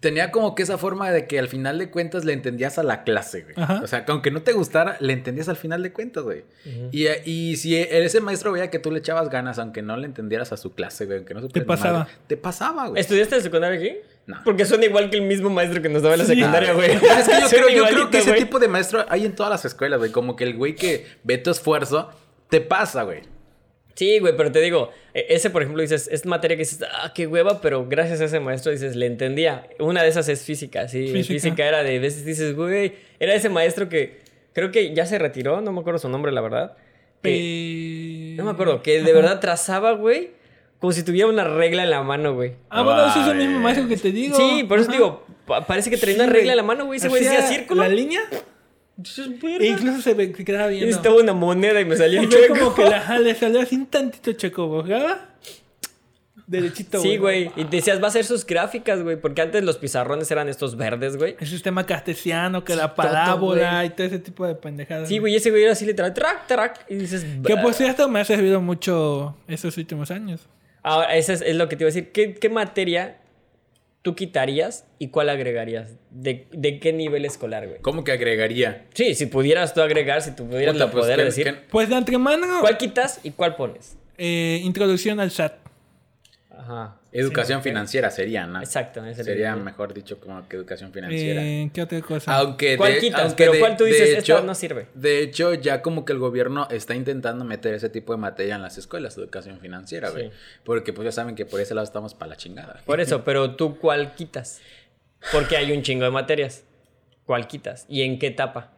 [0.00, 3.04] tenía como que esa forma de que al final de cuentas le entendías a la
[3.04, 3.54] clase, güey.
[3.56, 3.80] Ajá.
[3.82, 6.44] O sea, que aunque no te gustara, le entendías al final de cuentas, güey.
[6.90, 10.52] y, y si ese maestro veía que tú le echabas ganas, aunque no le entendieras
[10.52, 11.98] a su clase, güey, aunque no ni pasaba.
[12.00, 13.00] madre, te pasaba, güey.
[13.00, 13.96] ¿Estudiaste en secundaria aquí?
[14.26, 14.40] No.
[14.44, 16.34] Porque suena igual que el mismo maestro que nos daba en la Sí.
[16.34, 16.90] secundaria, güey.
[16.92, 19.64] Es que yo, creo, yo creo que ese tipo de maestro hay en todas las
[19.64, 20.10] escuelas, güey.
[20.10, 22.10] Como que el güey que ve tu esfuerzo,
[22.48, 23.20] te pasa, güey.
[23.94, 27.12] Sí, güey, pero te digo, e- ese, por ejemplo, dices, es materia que dices, ah,
[27.14, 29.68] qué hueva, pero gracias a ese maestro dices, le entendía.
[29.80, 31.08] Una de esas es física, sí.
[31.08, 31.34] Física.
[31.34, 34.20] Física, era de veces dices, güey, era ese maestro que
[34.52, 36.76] creo que ya se retiró, no me acuerdo su nombre, la verdad.
[37.22, 40.30] que- Eh, no me acuerdo, que de verdad trazaba, güey,
[40.78, 42.52] como si tuviera una regla en la mano, güey.
[42.70, 44.36] Ah, bueno, ese es el mismo maestro que te digo.
[44.36, 44.96] Sí, por eso Ajá.
[44.96, 46.98] digo, pa- parece que traía Sí, una regla en la mano, güey.
[46.98, 47.82] Ese güey decía círculo.
[47.82, 48.20] La línea.
[49.60, 50.86] E incluso se, se quedaba viendo.
[50.86, 52.54] necesitaba una moneda y me salía el chueco.
[52.58, 55.28] como que la, le salió así un tantito checo, ¿bojaba?
[56.48, 57.50] Derechito, Sí, güey.
[57.56, 59.20] Y decías, va a hacer sus gráficas, güey.
[59.20, 61.36] Porque antes los pizarrones eran estos verdes, güey.
[61.38, 63.86] El sistema cartesiano, que la parábola güey.
[63.86, 65.08] y todo ese tipo de pendejadas.
[65.08, 66.86] Sí, güey, ese güey era así literal, track, track.
[66.88, 70.48] Y dices, Que por cierto me ha servido mucho estos últimos años.
[70.82, 72.12] Ahora, eso es, es lo que te iba a decir.
[72.12, 73.18] ¿Qué, qué materia
[74.02, 75.96] tú quitarías y cuál agregarías?
[76.10, 77.80] ¿De, de qué nivel escolar, güey?
[77.80, 78.86] ¿Cómo que agregaría?
[78.94, 81.58] Sí, si pudieras tú agregar, si tú pudieras Puta, la pues, poder ¿qué- decir.
[81.70, 83.96] Pues de antemano, ¿Cuál quitas y cuál pones?
[84.16, 85.52] eh, introducción al SAT.
[86.58, 86.96] Ajá.
[87.12, 88.58] Educación financiera sería, ¿no?
[88.60, 89.04] Exacto.
[89.06, 91.40] ese Sería mejor dicho como que educación financiera.
[91.40, 92.34] Eh, ¿Qué otra cosa?
[92.36, 93.20] Aunque ¿Cuál de, quitas?
[93.20, 94.88] aunque Pero de- ¿cuál tú de dices, esta hecho- no sirve?
[94.94, 98.62] De hecho, ya como que el gobierno está intentando meter ese tipo de materia en
[98.62, 100.30] las escuelas, educación financiera, güey.
[100.30, 100.36] Sí.
[100.64, 102.82] Porque pues ya saben que por ese lado estamos para la chingada.
[102.84, 104.60] Por eso, pero tú cuál quitas?
[105.32, 106.64] Porque hay un chingo de materias.
[107.24, 107.86] ¿Cuál quitas?
[107.88, 108.72] ¿Y en qué etapa?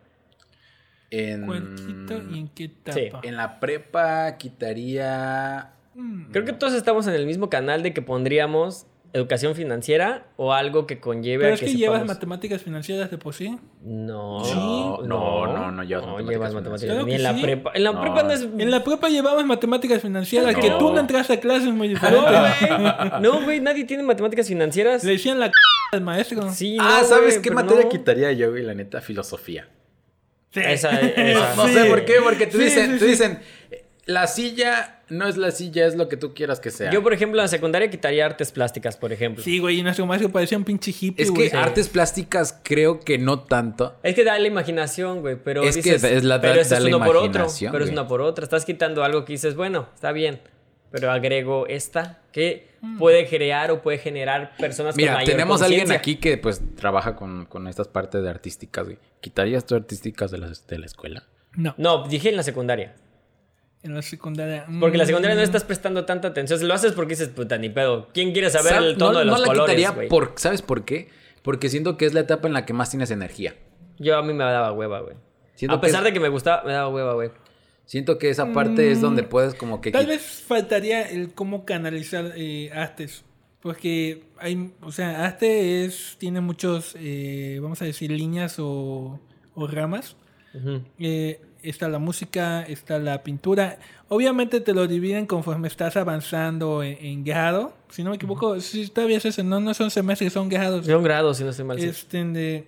[1.11, 2.93] En, ¿Cuál quito y en qué etapa?
[2.99, 5.71] Sí, en la prepa quitaría...
[5.95, 10.53] Mm, Creo que todos estamos en el mismo canal de que pondríamos educación financiera o
[10.53, 13.59] algo que conlleve Pero a es que, que llevas sepamos- matemáticas financieras de por sí.
[13.83, 14.55] No, Sí.
[14.55, 15.03] No,
[15.49, 16.55] no, no llevas matemáticas llevas financieras.
[16.55, 16.91] matemáticas.
[16.95, 17.43] Claro Ni en la sí.
[17.43, 17.73] prepa.
[17.75, 18.01] En la No.
[18.03, 18.43] prepa no es.
[18.43, 20.79] En la prepa llevamos matemáticas financieras, que No.
[20.79, 22.31] tú no entraste a clases muy No, diferente.
[22.31, 23.21] güey.
[23.23, 25.03] No, güey, nadie tiene matemáticas financieras.
[25.03, 25.53] Le decían la c
[25.93, 26.49] al maestro.
[26.53, 27.89] Sí, ah, no, ¿sabes qué materia no.
[27.89, 28.63] quitaría yo, güey?
[28.63, 29.69] La neta, filosofía.
[30.53, 30.61] Sí.
[30.65, 31.57] Esa, esa.
[31.57, 31.75] No Sí.
[31.75, 33.11] sé por qué, porque tú Sí, dicen, sí, tú sí.
[33.11, 33.41] dicen,
[34.07, 36.91] la silla no es la silla, es lo que tú quieras que sea.
[36.91, 39.43] Yo, por ejemplo, en la secundaria quitaría artes plásticas, por ejemplo.
[39.43, 41.51] Sí, güey, y nuestro maestro parecía un pinche hippie, es güey.
[41.51, 43.97] que artes plásticas creo que no tanto.
[44.03, 46.71] Es que da la imaginación, güey, pero Es que dices, es la- pero da- eso
[46.71, 48.45] da es la uno por otro, imaginación, pero es una por otra.
[48.45, 50.41] Estás quitando algo que dices, bueno, está bien,
[50.91, 55.67] pero agrego esta que puede crear o puede generar personas con Mira, mayor tenemos a
[55.67, 58.99] alguien aquí que pues trabaja con, con estas partes de artísticas, güey.
[59.21, 61.25] ¿Quitarías tú artísticas de la, de la escuela?
[61.57, 62.95] No, No, dije en la secundaria.
[63.83, 64.67] En la secundaria.
[64.81, 65.45] Porque en la secundaria no Mm.
[65.45, 66.59] estás prestando tanta atención.
[66.59, 68.09] Si lo haces porque dices, puta, ni pedo.
[68.13, 70.63] ¿Quién quiere saber ¿Sab- el tono no, de los no la colores, quitaría por, ¿sabes
[70.63, 71.09] por qué?
[71.43, 73.55] Porque siento que es la etapa en la que más tienes energía.
[73.99, 75.17] Yo a mí me daba hueva, güey.
[75.55, 77.31] Siento A que pesar es- de que me gustaba, me daba hueva, güey.
[77.87, 79.91] Siento que esa parte es donde puedes como que...
[79.91, 83.25] Tal vez faltaría el cómo canalizar eh, artes.
[83.61, 89.21] Porque hay, o sea, arte es, tiene muchos, eh, vamos a decir, líneas o,
[89.55, 90.17] o ramas.
[90.99, 93.79] Eh, está la música, está la pintura.
[94.09, 97.75] Obviamente te lo dividen conforme estás avanzando en, en grado.
[97.91, 100.87] Si no me equivoco, si todavía es eso, no, no son semestres, son grados.
[100.87, 101.79] Son grados, si no estoy mal.
[101.79, 102.67] Este, de-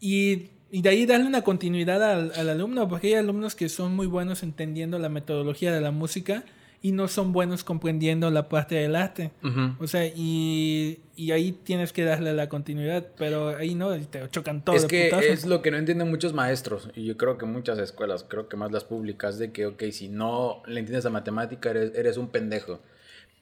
[0.00, 3.94] y, y de ahí darle una continuidad al, al alumno, porque hay alumnos que son
[3.94, 6.44] muy buenos entendiendo la metodología de la música
[6.82, 9.30] y no son buenos comprendiendo la parte del arte.
[9.78, 14.64] O sea, y, y ahí tienes que darle la continuidad, pero ahí no, te chocan
[14.64, 15.28] todo Es de que putazo.
[15.28, 18.56] es lo que no entienden muchos maestros y yo creo que muchas escuelas, creo que
[18.56, 22.28] más las públicas, de que, ok, si no le entiendes a matemática eres, eres un
[22.28, 22.80] pendejo.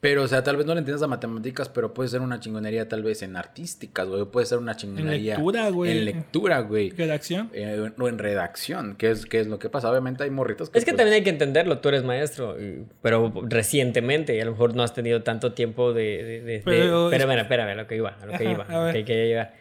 [0.00, 2.88] Pero, o sea, tal vez no le entiendas a matemáticas, pero puede ser una chingonería
[2.88, 4.24] tal vez en artísticas, güey.
[4.24, 5.90] Puede ser una chingonería lectura, güey.
[5.98, 6.88] En lectura, güey.
[6.90, 7.50] Redacción.
[7.52, 9.90] Eh, o en redacción, que es, que es lo que pasa.
[9.90, 10.78] Obviamente hay morritos que...
[10.78, 12.56] Es que pues, también hay que entenderlo, tú eres maestro,
[13.02, 16.02] pero recientemente, y a lo mejor no has tenido tanto tiempo de...
[16.02, 18.52] de, de- de- Pero es- espérame, espérame, a lo que iba, a lo que Ajá,
[18.52, 19.54] iba, a lo que quería llegar.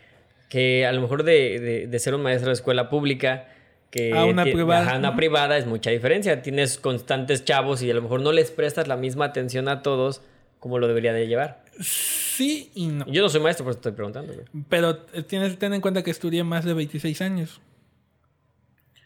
[0.47, 3.47] Que a lo mejor de, de- de ser un maestro de escuela pública,
[3.91, 4.82] que A una privada.
[4.88, 5.17] ajá, una Ujú.
[5.17, 6.41] privada es mucha diferencia.
[6.41, 10.21] Tienes constantes chavos y a lo mejor no les prestas la misma atención a todos
[10.60, 11.63] como lo debería de llevar.
[11.80, 13.06] Sí y no.
[13.08, 14.34] Yo no soy maestro, por eso estoy preguntando.
[14.67, 17.62] Pero tienes ten en cuenta que estudié más de 26 años.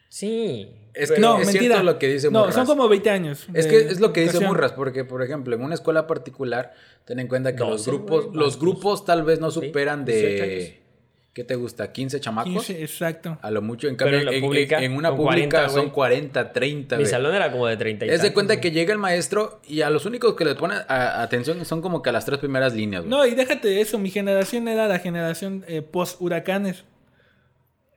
[0.10, 0.70] Sí.
[0.94, 1.76] Es que no, es mentira.
[1.78, 2.54] cierto lo que dice No, Murras.
[2.56, 3.48] son como 20 años.
[3.54, 4.52] Es que es lo que dice educación.
[4.54, 6.74] Murras, porque, por ejemplo, en una escuela particular,
[7.06, 10.83] ten en cuenta que los grupos, los grupos tal vez no Sí, superan 18 de...
[11.34, 11.92] ¿Qué te gusta?
[11.92, 12.52] ¿15 chamacos?
[12.68, 13.40] 15, exacto.
[13.42, 13.88] A lo mucho.
[13.88, 15.92] En cambio, en la en, pública, en- en una son pública 40, son güey.
[15.92, 16.98] 40, 30.
[16.98, 19.82] Mi salón era como de 30 y Es de cuenta que llega el maestro y
[19.82, 22.76] a los únicos que les pone a- atención son como que a las tres primeras
[22.76, 23.04] líneas.
[23.06, 23.98] No, y déjate de eso.
[23.98, 26.84] Mi generación era la generación eh, post-huracanes.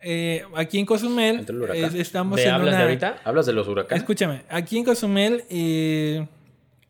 [0.00, 1.84] Eh, aquí en Cozumel Entre el huracán.
[1.84, 2.76] es- estamos ¿De en hablas una...
[2.78, 3.16] de ahorita?
[3.24, 4.02] ¿Hablas de los huracanes?
[4.02, 6.26] Escúchame, aquí en Cozumel eh,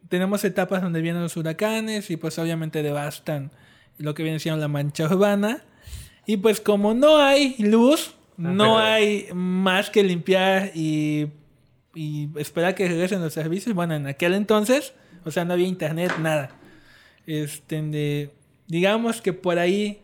[0.09, 3.51] tenemos etapas donde vienen los huracanes y pues obviamente devastan
[3.99, 5.63] lo que viene siendo la mancha urbana.
[6.27, 11.29] Y pues como no hay luz, no hay más que limpiar y,
[11.95, 13.75] y esperar que regresen los servicios.
[13.75, 14.93] Bueno, en aquel entonces,
[15.25, 16.51] o sea, no había internet, nada.
[17.27, 18.31] Este, de-
[18.67, 20.01] digamos que por ahí,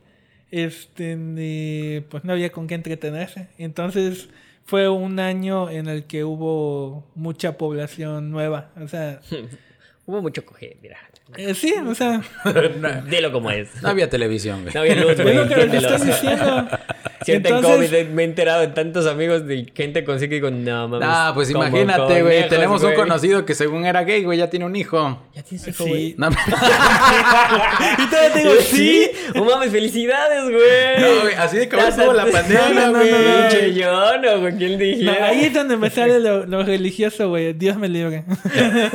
[0.50, 3.48] este, de- pues no había con qué entretenerse.
[3.58, 4.28] Entonces
[4.64, 8.70] fue un año en el que hubo mucha población nueva.
[8.80, 9.20] O sea,
[10.04, 10.98] Hubo mucho coger, mira.
[11.36, 12.20] Eh, sí, o sea,
[12.78, 13.68] no, Dilo como es.
[13.82, 14.74] no había televisión, güey.
[14.74, 15.34] No había luz, es güey.
[15.36, 15.96] lo que les entiéndelo.
[15.96, 16.68] estoy diciendo.
[17.24, 20.50] Sienten Entonces- COVID, me he enterado de tantos amigos de gente con sí que digo,
[20.50, 21.08] no mames.
[21.10, 22.48] Ah, pues como imagínate, güey.
[22.48, 25.22] Tenemos un conocido que según era gay, güey, ya tiene un hijo.
[25.34, 25.90] Ya tienes hijo, Sí.
[25.90, 26.14] güey.
[26.18, 26.28] No,
[27.98, 29.10] y todavía te digo, Sí, sí.
[29.34, 31.00] no mames, felicidades, güey.
[31.14, 33.10] No, güey, así de Ya estuvo la pandemia, No, no, no, güey.
[33.10, 33.48] no, no.
[33.48, 35.26] Pinche yo, no, güey, ¿quién No, dijera?
[35.26, 37.52] ahí es donde me sale lo, lo religioso, güey.
[37.52, 38.24] Dios me libre.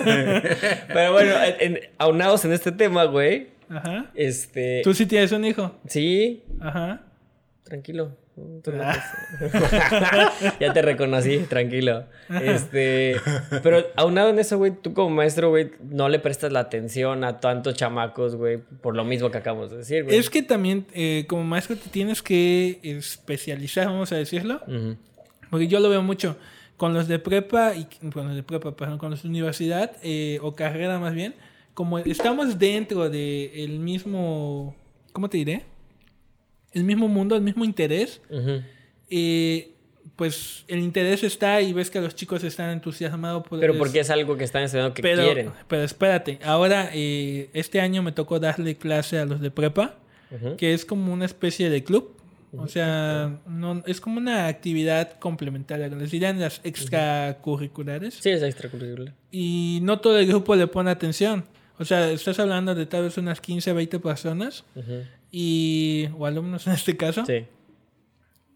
[0.93, 3.47] Pero bueno, en- en- aunados en este tema, güey.
[3.69, 4.05] Ajá.
[4.15, 4.81] Este.
[4.83, 5.75] Tú sí tienes un hijo.
[5.87, 7.01] Sí, Ajá.
[7.67, 8.15] Tranquilo.
[8.35, 12.05] Tú no te- ya te reconocí, tranquilo.
[12.41, 13.15] Este,
[13.63, 17.39] pero aunado en eso, güey, tú como maestro, güey, no le prestas la atención a
[17.39, 20.17] tantos chamacos, güey, por lo mismo que acabamos de decir, güey.
[20.17, 24.61] Es que también, eh, como maestro, te tienes que especializar, vamos a decirlo.
[25.49, 26.37] Porque yo lo veo mucho
[26.75, 30.39] con los de prepa y con los de prepa, perdón, con los de universidad eh,
[30.41, 31.33] o carrera más bien.
[31.73, 34.75] Como estamos dentro del mismo,
[35.13, 35.63] ¿cómo te diré?
[36.77, 38.21] El mismo mundo, el mismo interés.
[38.29, 38.61] Ujú.
[39.09, 39.71] eh,
[40.15, 43.99] pues el interés está y ves que los chicos están entusiasmados por Pero es- porque
[43.99, 45.51] es algo que están estudiando que pero, quieren.
[45.67, 49.95] pero espérate, ahora eh, este año me tocó darle clase a los de prepa,
[50.31, 50.55] Ujú.
[50.57, 52.13] que es como una especie de club.
[52.57, 58.15] O sea, no, es como una actividad complementaria, les dirían las extracurriculares.
[58.15, 59.13] Sí, es extracurricular.
[59.31, 61.45] Y no todo el grupo le pone atención.
[61.79, 64.63] O sea, estás hablando de tal vez unas 15, 20 personas.
[65.31, 67.45] Y, o alumnos en este caso, Sí.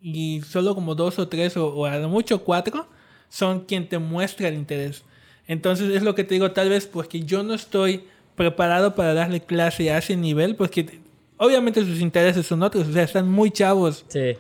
[0.02, 2.88] y solo como dos o tres, o, o a lo mucho cuatro,
[3.30, 5.04] son quien te muestra el interés.
[5.48, 8.04] Entonces es lo que te digo, tal vez porque yo no estoy
[8.36, 11.00] preparado para darle clase a ese nivel, porque
[11.38, 14.38] obviamente sus intereses son otros, o sea, están muy chavos, Sí.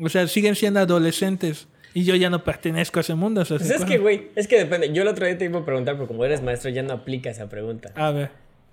[0.00, 3.40] o sea, siguen siendo adolescentes, y yo ya no pertenezco a ese mundo.
[3.40, 4.92] o sea, Pues ¿se es que, güey, es que depende.
[4.92, 7.30] Yo el otro día te iba a preguntar, pero como eres maestro, ya no aplica
[7.30, 7.90] esa pregunta.
[7.96, 8.30] A ver.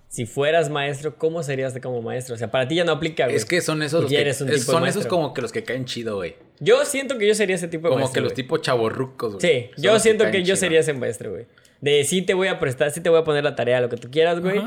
[0.08, 2.34] Si fueras maestro, ¿cómo serías como maestro?
[2.34, 3.36] O sea, para ti ya no aplica, güey.
[3.36, 5.34] Es que son esos los Ya que, eres un es- tipo de son esos como
[5.34, 6.36] que los que caen chido, güey.
[6.60, 8.14] Yo siento que yo sería ese tipo de Como maestro.
[8.14, 8.36] que los güey.
[8.36, 9.40] tipos chavorrucos, güey.
[9.40, 10.56] Sí, Son yo siento que yo chido.
[10.56, 11.46] sería ese maestro, güey.
[11.82, 13.96] De sí te voy a prestar, sí te voy a poner la tarea, lo que
[13.98, 14.60] tú quieras, güey.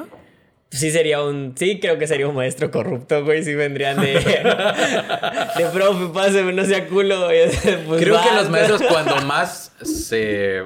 [0.70, 1.54] Sí sería un...
[1.58, 3.44] Sí creo que sería un maestro corrupto, güey.
[3.44, 4.14] Sí vendrían de...
[5.58, 7.50] de profe, páseme, no sea culo, güey.
[7.88, 10.62] Pues Creo que los maestros cuando más se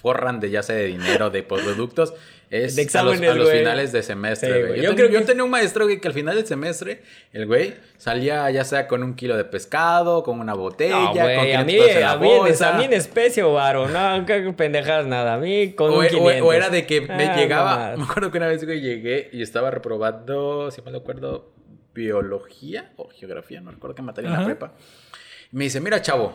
[0.00, 2.14] forran de ya sea de dinero, de productos,
[2.52, 4.76] es De a los, exámenes, a los finales de semestre, Sí, güey.
[4.82, 7.00] Yo, Yo creo que- yo tenía un maestro, güey, que al final del semestre,
[7.32, 11.22] el güey salía ya sea con un kilo de pescado, con una botella, No, con
[11.22, 15.06] güey, a 500 mí, a, mí, en- a mí en especie o varo, no, pendejadas
[15.06, 16.46] nada, a mí con O, un o- 500.
[16.46, 19.40] o era de que me Ah, llegaba, me acuerdo que una vez güey, llegué y
[19.40, 21.52] estaba reprobando, si mal no acuerdo,
[21.94, 24.72] biología o geografía, no recuerdo qué materia en la prepa.
[25.52, 26.34] Y me dice, mira chavo,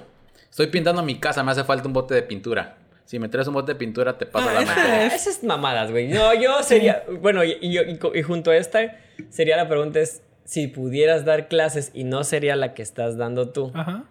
[0.50, 2.78] estoy pintando mi casa, me hace falta un bote de pintura.
[3.08, 4.74] Si me traes un bote de pintura, te paso Ah, la.
[4.76, 6.10] Ah, esas mamadas, güey.
[6.10, 7.04] No, yo sería.
[7.22, 8.98] Bueno, y, y junto a esta,
[9.30, 13.50] sería la pregunta: es si pudieras dar clases y no sería la que estás dando
[13.50, 14.04] tú, Ajá.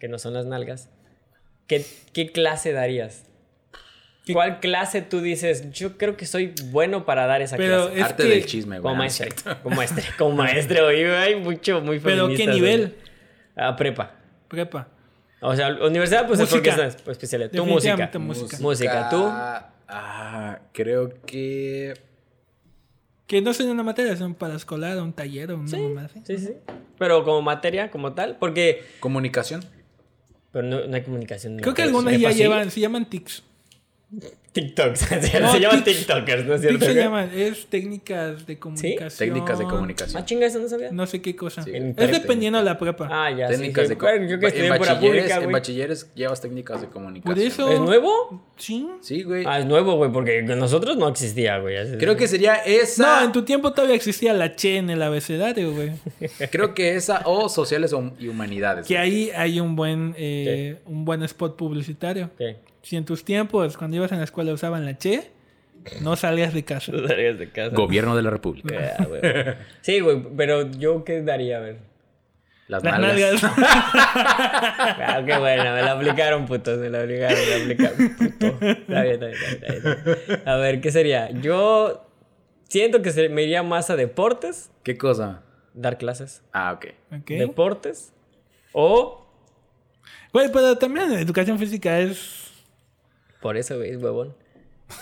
[0.00, 0.90] que no son las nalgas,
[1.68, 3.24] ¿qué, qué clase darías?
[4.24, 5.70] ¿Qué- ¿Cuál clase tú dices?
[5.72, 7.98] Yo creo que soy bueno para dar esa Pero clase.
[8.00, 8.82] es Arte que- del chisme, güey.
[8.82, 9.28] Como no maestro.
[9.62, 10.04] Como maestro.
[10.18, 11.04] Como maestro, güey.
[11.06, 12.96] Hay mucho, muy ¿Pero qué nivel?
[13.56, 14.14] Ah, prepa.
[14.48, 14.88] Prepa.
[15.42, 17.50] O sea, universidad, pues es porque es una especialidad.
[17.50, 18.10] Tu música.
[18.18, 18.58] Música.
[18.60, 19.24] Música, ¿tú?
[19.88, 21.94] Ah, creo que...
[23.26, 26.20] Que no sería una materia, son para escolar, un taller o mamá así.
[26.24, 26.52] Sí, sí.
[26.98, 28.84] Pero como materia, como tal, porque.
[29.00, 29.64] Comunicación.
[30.50, 31.58] Pero no, no hay comunicación.
[31.58, 33.42] Creo que algunas ¿sepa ya llevan, se llaman TICs.
[34.52, 34.98] TikToks.
[35.20, 35.82] se No, se llaman.
[35.82, 36.84] TikTokers, ¿no es cierto?
[36.84, 39.18] Se llaman, es técnicas de comunicación.
[39.18, 40.24] Técnicas de Ah, comunicación.
[40.26, 40.90] chinga, eso no sabía.
[40.92, 41.62] No sé qué cosa.
[41.62, 41.70] Sí.
[41.74, 43.08] es dependiendo de la prepa.
[43.10, 43.48] Ah, ya.
[43.48, 43.88] sí, Técnicas sí.
[43.90, 45.52] de co- Bueno, yo que estudié en bachilleres, pública, en güey.
[45.52, 47.34] bachilleres llevas técnicas de comunicación.
[47.34, 47.72] Por eso.
[47.72, 48.44] ¿Es nuevo?
[48.58, 48.86] Sí.
[49.00, 49.44] Sí, güey.
[49.46, 51.98] Ah, es nuevo, güey, porque con nosotros no existía, güey.
[51.98, 53.24] Creo que sería No, esa.
[53.24, 55.92] en tu tiempo todavía existía la Che en el abecedario, güey.
[56.50, 58.86] Creo que esa o sociales o- y humanidades.
[58.86, 59.04] Que güey.
[59.06, 62.30] ahí hay un buen, eh, un buen spot publicitario.
[62.36, 62.56] ¿Qué?
[62.82, 65.30] Si en tus tiempos, cuando ibas en la escuela, usaban la Che,
[66.00, 66.92] no salías de casa.
[66.92, 67.74] Tú salías de casa.
[67.76, 68.96] Gobierno de la República.
[68.98, 69.20] Ah, güey.
[69.80, 71.78] Sí, güey, pero yo qué daría, a ver.
[72.68, 73.42] Las, Las nalgas.
[73.42, 73.58] nalgas.
[75.04, 78.46] Ah, qué buena, me la aplicaron, putos, me la aplicaron, me la aplicaron, puto.
[78.66, 80.48] Está bien, está bien, está bien, está bien.
[80.48, 81.30] A ver, ¿qué sería?
[81.32, 82.08] Yo
[82.68, 85.42] siento que se- me iría más a deportes, ¿Qué cosa?
[85.74, 86.42] dar clases.
[86.52, 86.86] Ah, ok.
[87.20, 87.28] Ok.
[87.30, 88.12] Deportes.
[88.72, 89.26] O,
[90.32, 92.51] Güey, pero también educación física es.
[93.42, 94.34] Por eso, güey, es huevón.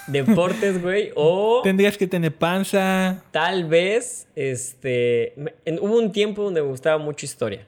[0.07, 3.23] Deportes, güey, o Tendrías que tener panza.
[3.33, 7.67] tal vez, este, me- en- hubo un tiempo donde me gustaba mucho historia.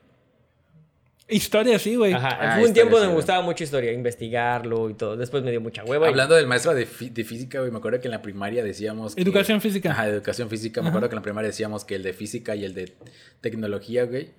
[1.29, 2.13] Historia, sí, güey.
[2.13, 3.17] Ajá, Ah, hubo un tiempo sí, donde me güey.
[3.23, 5.17] gustaba mucho historia, investigarlo y todo.
[5.17, 6.07] Después me dio mucha hueva.
[6.07, 9.15] y- Hablando del maestro de, física, güey, me acuerdo que en la primaria decíamos.
[9.15, 9.93] que- Educación física.
[9.93, 10.83] Ajá, educación física.
[10.83, 12.93] Me acuerdo que en la primaria decíamos que el de física y el de
[13.41, 14.31] tecnología, güey,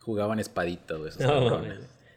[0.00, 1.10] jugaban espadito, güey.
[1.10, 1.62] esos No.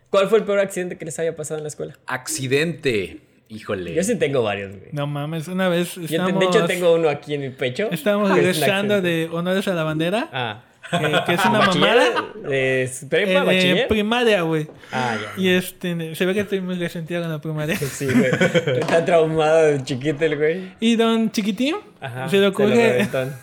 [0.10, 1.98] ¿Cuál fue el peor accidente que les haya pasado en la escuela?
[2.08, 3.22] Accidente.
[3.54, 3.94] Híjole.
[3.94, 4.90] Yo sí tengo varios, güey.
[4.92, 7.88] No mames, una vez Yo estábamos, de hecho, tengo uno aquí en mi pecho.
[7.92, 10.64] estábamos es regresando de honores a la bandera, Ah.
[10.92, 12.04] que, que es una mamada.
[12.48, 14.68] ¿De prepa, Eh, primaria, güey.
[14.92, 15.42] Ah, ya.
[15.42, 17.76] Y este, se ve que estoy muy resentido con la primaria.
[17.80, 18.32] Sí, güey.
[18.80, 20.74] Está traumado de chiquito el güey.
[20.80, 22.28] Y don Chiquitín Ajá.
[22.30, 23.34] se le ocurre, reventón.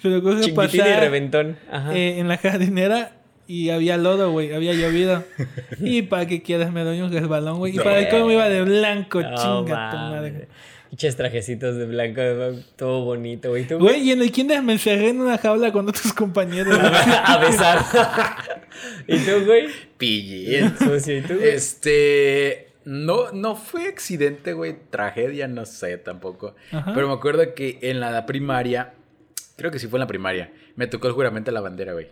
[0.00, 1.56] se le ocurre Chiquitín y pasar reventón.
[1.70, 1.94] Ajá.
[1.94, 3.12] eh, en la jardinera
[3.48, 5.24] y había lodo, güey, había llovido.
[5.80, 7.74] y para que quieras me doy un resbalón, güey.
[7.74, 10.48] Y para el cómo iba de blanco, No, chinga tu madre.
[10.90, 12.20] Pinches trajecitos de blanco,
[12.76, 13.66] todo bonito, güey.
[13.66, 16.78] ¿Tú, Güey, y en el kinder me encerré en una jaula con otros compañeros.
[16.78, 16.92] güey.
[17.24, 17.78] A besar.
[19.06, 19.66] ¿Y tú, güey?
[19.96, 20.76] Pillín.
[20.78, 21.48] Sucio, ¿y tú, güey?
[21.48, 22.68] Este.
[22.84, 24.76] No, no fue accidente, güey.
[24.90, 26.54] Tragedia, no sé tampoco.
[26.72, 26.92] Ajá.
[26.94, 28.94] Pero me acuerdo que en la primaria.
[29.56, 30.52] Creo que sí fue en la primaria.
[30.76, 32.08] Me tocó el juramento a la bandera, güey.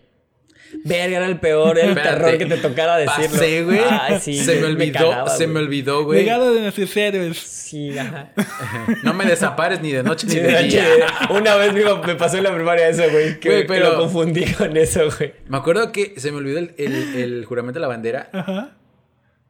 [0.85, 2.17] Verga, era el peor, era el Espérate.
[2.25, 3.31] terror que te tocara decirlo.
[3.31, 3.81] Pasé, güey.
[3.89, 5.55] Ay, sí, se me olvidó, cagaba, se güey.
[5.55, 6.21] me olvidó, güey.
[6.21, 7.39] Legado de nuestros héroes.
[7.39, 8.33] Sí, ajá.
[9.03, 10.85] No me desapares ni de noche ni de de día.
[11.31, 13.41] Una vez me, pasó en la primaria eso, güey.
[13.41, 15.35] Que, Güey, que pero- lo confundí con eso, güey.
[15.49, 18.29] Me acuerdo que se me olvidó el, el- el juramento de la bandera.
[18.33, 18.77] Ajá.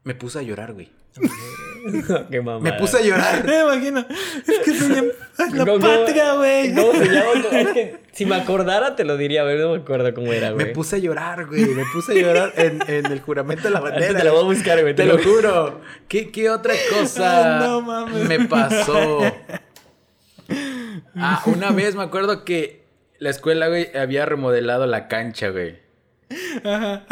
[0.04, 0.88] Me puse a llorar, güey.
[2.30, 2.60] Qué mamada.
[2.60, 3.44] Me puse a llorar.
[3.46, 4.00] Me imagino.
[4.46, 4.88] Es que es
[5.54, 6.74] la ¿Cómo- patria, güey.
[6.74, 7.32] ¿Cómo se llama?
[7.52, 10.50] Es que si me acordara te lo diría, a ver, no me acuerdo cómo era,
[10.52, 10.66] güey.
[10.66, 11.66] Me puse a llorar, güey.
[11.66, 14.18] Me puse a llorar en, en el juramento de la bandera.
[14.18, 14.94] te la voy a buscar, güey.
[14.94, 15.80] Te lo juro.
[16.08, 18.26] ¿Qué, qué otra cosa Ay, no mames.
[18.28, 19.20] me pasó?
[21.16, 22.84] Ah, una vez me acuerdo que
[23.18, 25.78] la escuela, güey, había remodelado la cancha, güey.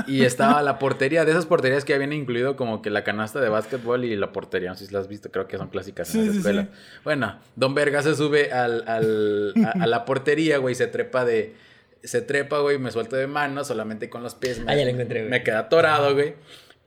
[0.07, 3.49] Y estaba la portería, de esas porterías que habían incluido como que la canasta de
[3.49, 6.21] básquetbol y la portería, no sé si las has visto, creo que son clásicas en
[6.21, 6.62] Sí, la sí, escuela.
[6.62, 6.69] sí.
[7.05, 11.55] Bueno, Don Verga se sube al, al- a, a la portería, güey, se trepa de...
[12.03, 14.59] Se trepa, güey, me suelto de mano, solamente con los pies.
[14.61, 15.31] Me, Ah, ya la encontré, güey.
[15.31, 16.35] Me queda atorado, güey.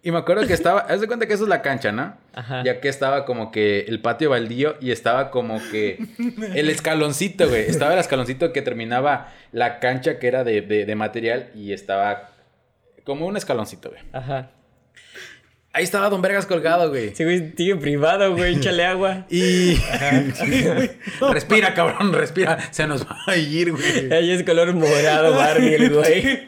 [0.07, 2.15] Y me acuerdo que estaba, haz de cuenta que eso es la cancha, ¿no?
[2.33, 2.63] Ajá.
[2.63, 5.99] Ya que estaba como que el patio baldío y estaba como que
[6.55, 7.63] el escaloncito, güey.
[7.63, 12.29] Estaba el escaloncito que terminaba la cancha que era de, de- de material y estaba
[13.03, 14.01] como un escaloncito, güey.
[14.13, 14.51] Ajá.
[15.78, 17.13] Ahí estaba Don Vergas colgado, güey.
[17.13, 18.55] Sí, güey, sigue privado, güey.
[18.55, 19.28] Échale agua.
[19.30, 19.75] Y...
[21.32, 22.57] respira, cabrón, respira.
[22.71, 24.11] Se nos va a ir, güey.
[24.11, 26.41] Ahí es color morado, Barbie, el güey.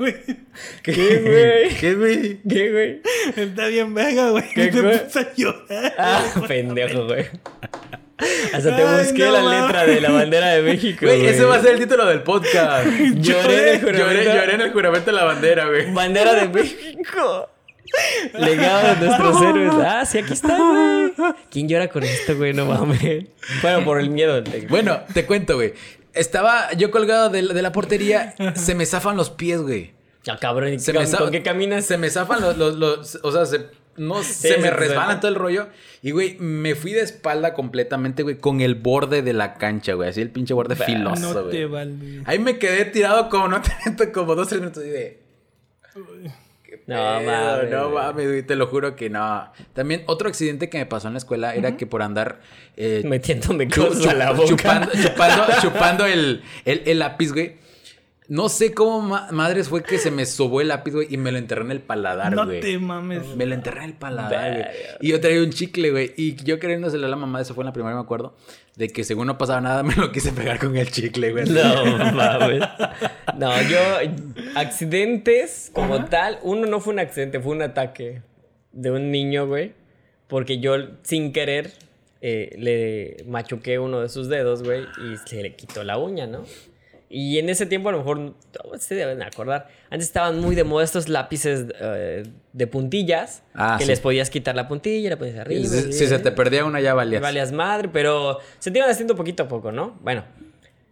[0.81, 1.75] ¿Qué, güey?
[1.79, 2.39] ¿Qué, güey?
[2.41, 3.01] ¿Qué, güey?
[3.35, 4.45] Está bien verga, güey.
[4.51, 4.97] ¿Qué, güey?
[5.03, 5.93] puse a llorar.
[5.99, 7.27] Ah, pendejo, güey.
[8.51, 11.05] Hasta te Ay, busqué no la letra de la bandera de México.
[11.05, 12.87] Güey, ese va a ser el título del podcast.
[13.17, 15.93] Lloré Lloré, lloré en el juramento de la bandera, güey.
[15.93, 17.47] Bandera de México.
[18.33, 19.73] Legado de nuestros héroes.
[19.75, 21.11] Ah, sí, aquí está, güey.
[21.49, 22.53] ¿Quién llora con esto, güey?
[22.53, 23.25] No mames.
[23.61, 24.43] Bueno, por el miedo.
[24.69, 25.73] Bueno, te cuento, güey.
[26.13, 29.93] Estaba yo colgado de, la- de la portería, se me zafan los pies, güey.
[30.27, 30.73] Ah, cabrón.
[30.73, 31.85] ¿y Se ¿Con, me con qué caminas?
[31.85, 33.67] Se me zafan los, los, los- o sea, se,
[33.97, 35.21] no, se me resbalan sí.
[35.21, 35.67] todo el rollo.
[36.01, 40.09] Y, güey, me fui de espalda completamente, güey, con el borde de la cancha, güey.
[40.09, 41.51] Así el pinche borde filoso, No güey.
[41.51, 42.21] te vale.
[42.25, 45.19] Ahí me quedé tirado como, no te miento, como dos, tres minutos y de...
[46.89, 49.51] No mames, No mames, te lo juro que no.
[49.73, 52.39] También otro accidente que me pasó en la escuela era que por andar...
[52.75, 54.47] eh, Metiéndome cosas a la boca.
[54.47, 57.55] Chupando, chupando, chupando el, el, el lápiz, güey.
[58.29, 61.31] No sé cómo ma- madres fue que se me sobó el lápiz, güey, y me
[61.31, 62.59] lo enterré en el paladar, No güey.
[62.61, 63.35] te mames.
[63.35, 64.65] Me lo enterré en el paladar, güey.
[65.01, 66.13] Y yo traía un chicle, güey.
[66.15, 68.35] Y yo queriéndoselo a la mamá, eso fue en la primaria, me acuerdo.
[68.75, 71.45] De que según no pasaba nada, me lo quise pegar con el chicle, güey.
[71.49, 72.61] No mames.
[73.35, 73.79] No, yo.
[74.55, 76.37] Accidentes como tal.
[76.43, 78.21] Uno no fue un accidente, fue un ataque
[78.71, 79.73] de un niño, güey.
[80.27, 81.73] Porque yo, sin querer,
[82.21, 84.83] eh, le machuqué uno de sus dedos, güey.
[84.83, 86.43] Y se le quitó la uña, ¿no?
[87.11, 88.35] Y en ese tiempo, a lo mejor,
[88.77, 89.67] se deben acordar.
[89.89, 93.41] Antes estaban muy de moda estos lápices eh, de puntillas.
[93.55, 93.89] Ah, que sí.
[93.89, 95.65] les podías quitar la puntilla, la ponías arriba.
[95.67, 97.21] Si, se te perdía una, ya valías.
[97.21, 99.97] Valias madre, pero se te iban haciendo poquito a poco, ¿no?
[100.01, 100.23] Bueno,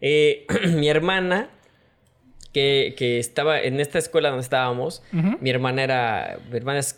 [0.01, 1.51] eh, mi hermana,
[2.51, 6.95] que, que estaba en esta escuela donde estábamos, mi hermana era, mi hermana es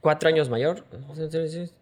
[0.00, 0.84] cuatro años mayor,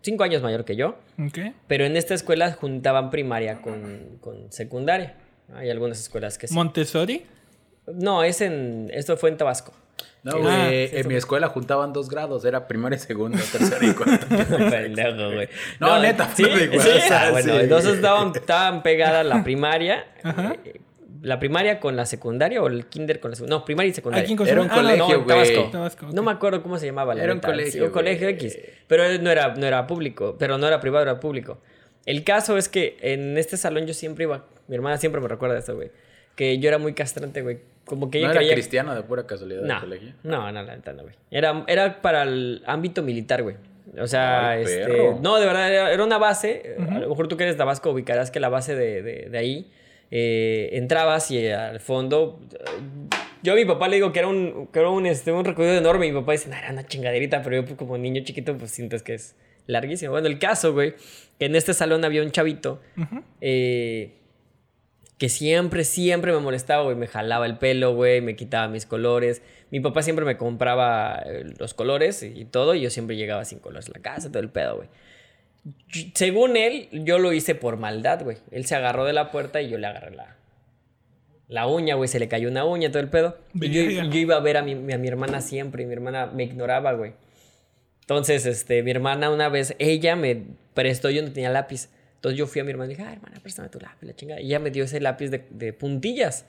[0.00, 1.38] cinco años mayor que yo, Ok.
[1.68, 5.14] pero en esta escuela juntaban primaria con, con secundaria.
[5.55, 6.55] Hay algunas escuelas que sí.
[6.55, 7.24] Montessori.
[7.92, 9.72] no, es en, esto fue en Tabasco.
[10.22, 10.38] No, Sí.
[10.38, 10.53] güey.
[10.55, 12.44] Ah, en sí, mi escuela juntaban dos grados.
[12.44, 14.26] Era primero y segundo, tercero y cuarto.
[14.70, 15.49] Pendejo, güey.
[15.78, 17.61] No, neta, Sí, no de igual, sí, o sea, ah, bueno, sí.
[17.61, 20.05] entonces estaban, estaban pegadas la primaria.
[20.24, 20.57] Ajá.
[20.64, 20.80] eh,
[21.22, 23.59] la primaria con la secundaria o el kinder con la secundaria.
[23.61, 24.24] No, primaria y secundaria.
[24.24, 24.70] Aquí en Era un.
[24.70, 25.26] Ah, no, colegio, en güey.
[25.28, 25.70] Tabasco.
[25.70, 26.12] Tabasco, ok.
[26.12, 27.14] No me acuerdo cómo se llamaba.
[27.14, 28.34] la Era un colegio, Sí, un colegio güey.
[28.34, 28.59] X.
[28.88, 30.36] Pero no era, no era público.
[30.38, 31.59] Pero no era privado, era público.
[32.05, 34.44] El caso es que en este salón yo siempre iba.
[34.68, 35.90] Mi hermana siempre me recuerda esto, güey.
[36.34, 37.58] Que yo era muy castrante, güey.
[37.84, 38.52] Como que ¿No ella era creía.
[38.54, 40.12] cristiano de pura casualidad No, del colegio?
[40.24, 41.14] no, no, la neta no, güey.
[41.30, 43.56] Era, era para el ámbito militar, güey.
[43.98, 44.84] O sea, Ay, este.
[44.84, 45.18] perro.
[45.22, 46.76] No, de verdad, era, una base.
[46.90, 49.38] A lo mejor tú que eres de Tabasco ubicarás que la base de, de- de
[49.38, 49.70] ahí.
[50.10, 52.40] eh, entrabas y al fondo.
[53.42, 55.74] Yo a mi papá le digo que era un, que era un, este, un recorrido
[55.78, 56.06] enorme.
[56.06, 57.42] Y mi papá dice, no, era una chingaderita.
[57.42, 59.36] Pero yo, pues, como niño chiquito, pues sientes que es
[59.66, 60.10] larguísimo.
[60.12, 60.94] Bueno, el caso, güey,
[61.38, 62.80] que en este salón había un chavito.
[63.40, 64.12] eh,
[65.18, 66.96] que siempre, siempre me molestaba, güey.
[66.96, 69.42] Me jalaba el pelo, güey, me quitaba mis colores.
[69.70, 73.58] Mi papá siempre me compraba eh, los colores y todo, y yo siempre llegaba sin
[73.58, 74.88] colores a la casa, todo el pedo, güey.
[76.14, 78.38] Según él, yo lo hice por maldad, güey.
[78.50, 80.36] Él se agarró de la puerta y yo le agarré la,
[81.48, 82.08] la uña, güey.
[82.08, 83.36] Se le cayó una uña, todo el pedo.
[83.54, 86.26] Y yo, yo iba a ver a mi, a mi hermana siempre, y mi hermana
[86.26, 87.14] me ignoraba, güey.
[88.02, 90.40] Entonces, este, mi hermana una vez, ella me
[90.74, 91.88] prestó, yo no tenía lápiz.
[92.16, 94.40] Entonces yo fui a mi hermana y dije, ah, hermana, préstame tu lápiz, la chingada.
[94.40, 96.44] Y ella me dio ese lápiz de, de puntillas.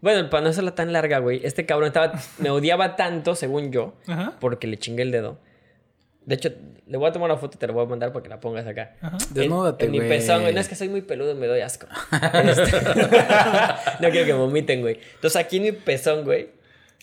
[0.00, 3.94] Bueno, para no hacerla tan larga, güey, este cabrón estaba, me odiaba tanto, según yo,
[4.06, 4.36] Ajá.
[4.40, 5.38] porque le chingué el dedo.
[6.24, 6.50] De hecho,
[6.86, 8.38] le voy a tomar una foto y te la voy a mandar para que la
[8.38, 8.94] pongas acá.
[9.00, 9.16] Ajá.
[9.28, 10.10] En- Desnúdate, en, mi güey.
[10.10, 10.52] pezón, güey.
[10.52, 11.86] No es que soy muy peludo, me doy asco.
[12.12, 12.76] Este,
[14.00, 15.00] no quiero que vomiten, güey.
[15.14, 16.50] Entonces aquí en mi pezón, güey,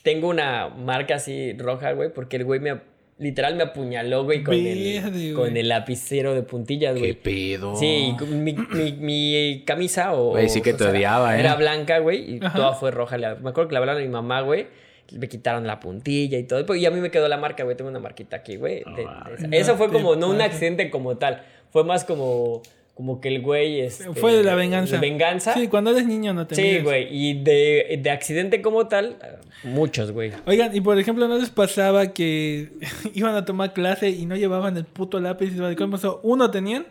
[0.04, 2.80] tengo una marca así roja, güey, porque el güey me
[3.18, 7.14] literal me apuñaló, güey, con, el, con el lapicero de puntillas, ¿Qué güey.
[7.14, 7.76] pedo?
[7.78, 10.32] Sí, mi, mi, mi camisa o...
[10.32, 11.40] Güey, sí que te sea, odiaba, ¿eh?
[11.40, 12.56] Era blanca, güey, y Ajá.
[12.58, 13.18] toda fue roja.
[13.18, 14.68] Le- Me acuerdo que le hablaron a mi mamá, güey.
[15.14, 16.76] Me quitaron la puntilla y todo.
[16.76, 17.78] Y a mí me quedó la marca, güey.
[17.78, 18.84] Tengo una marquita aquí, güey.
[18.96, 19.48] de- de esa.
[19.48, 21.44] No Eso fue como, no un accidente como tal.
[21.70, 22.64] Fue más como,
[22.96, 23.82] como que el güey...
[23.82, 24.96] este, Fue de la venganza.
[24.96, 25.54] de venganza.
[25.54, 27.08] Sí, cuando eres niño no te Sí, güey.
[27.12, 29.18] Y de, de accidente como tal,
[29.66, 30.32] muchos, güey.
[30.46, 32.72] Oigan, y por ejemplo, ¿no les pasaba que
[33.14, 35.52] iban a tomar clase y no llevaban el puto lápiz?
[35.56, 36.20] y ¿Cómo eso?
[36.24, 36.86] ¿Uno tenían?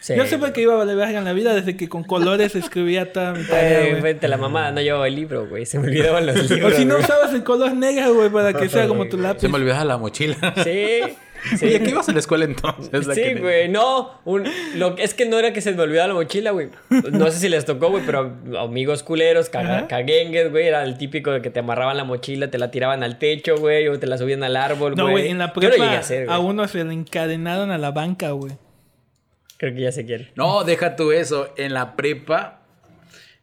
[0.00, 0.14] Sí.
[0.16, 3.12] Yo supe que iba a valer verga en la vida desde que con colores escribía
[3.12, 4.02] toda mi tarea, Eh, güey.
[4.02, 5.66] vete la mamá, no llevaba el libro, güey.
[5.66, 6.74] Se me olvidaban los O libros.
[6.74, 9.40] si no usabas el color negro, güey, para que sea como tu lápiz.
[9.42, 10.54] Se me olvidaba la mochila.
[10.64, 11.00] Sí.
[11.58, 11.66] Sí.
[11.66, 13.06] Oye, ¿qué ibas a la escuela entonces?
[13.06, 14.20] La Sí, que- güey, no.
[14.24, 14.44] Un,
[14.76, 16.68] lo, es que no era que se me olvidara la mochila, güey.
[17.12, 20.66] No sé si les tocó, güey, pero amigos culeros, caga- caguengues, güey.
[20.66, 23.88] Era el típico de que te amarraban la mochila, te la tiraban al techo, güey,
[23.88, 25.04] o te la subían al árbol, güey.
[25.06, 27.70] No, güey, en la Yo lo llegué a prepa hacer, a uno se le encadenaron
[27.70, 28.52] a la banca, güey.
[29.56, 30.30] Creo que ya sé quién.
[30.36, 31.48] No, deja tú eso.
[31.58, 32.59] En la prepa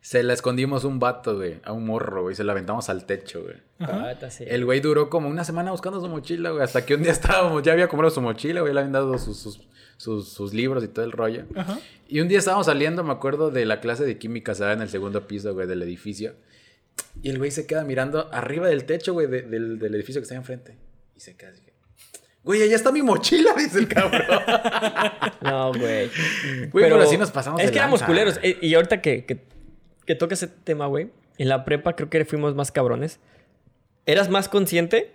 [0.08, 1.60] se la escondimos un vato, güey.
[1.66, 2.34] A un morro, güey.
[2.34, 3.56] Se la aventamos al techo, güey.
[3.82, 4.14] Ah.
[4.40, 6.64] El güey duró como una semana buscando su mochila, güey.
[6.64, 8.74] Hasta que un día estábamos, ya había comprado su mochila, güey.
[8.74, 9.60] Le habían dado sus, sus,
[9.98, 11.44] sus- sus libros y todo el rollo.
[11.58, 11.78] Ajá.
[12.08, 14.82] Y un día estábamos saliendo, me acuerdo, de la clase de química, se da en
[14.82, 16.36] el segundo piso, güey, del edificio.
[17.22, 20.24] Y el güey se queda mirando arriba del techo, güey, de- del, del edificio que
[20.24, 20.78] está enfrente.
[21.18, 21.64] Y se queda así.
[22.46, 24.22] Güey, allá está mi mochila, dice el cabrón.
[25.42, 26.10] No, güey.
[26.72, 28.12] Güey, pero así nos pasamos Es de que éramos lanza.
[28.14, 28.40] culeros.
[28.42, 29.57] Eh, Y ahorita que, que,
[30.08, 31.10] que toca ese tema, güey.
[31.38, 33.20] En la prepa creo que fuimos más cabrones.
[34.08, 35.12] Eras más consciente,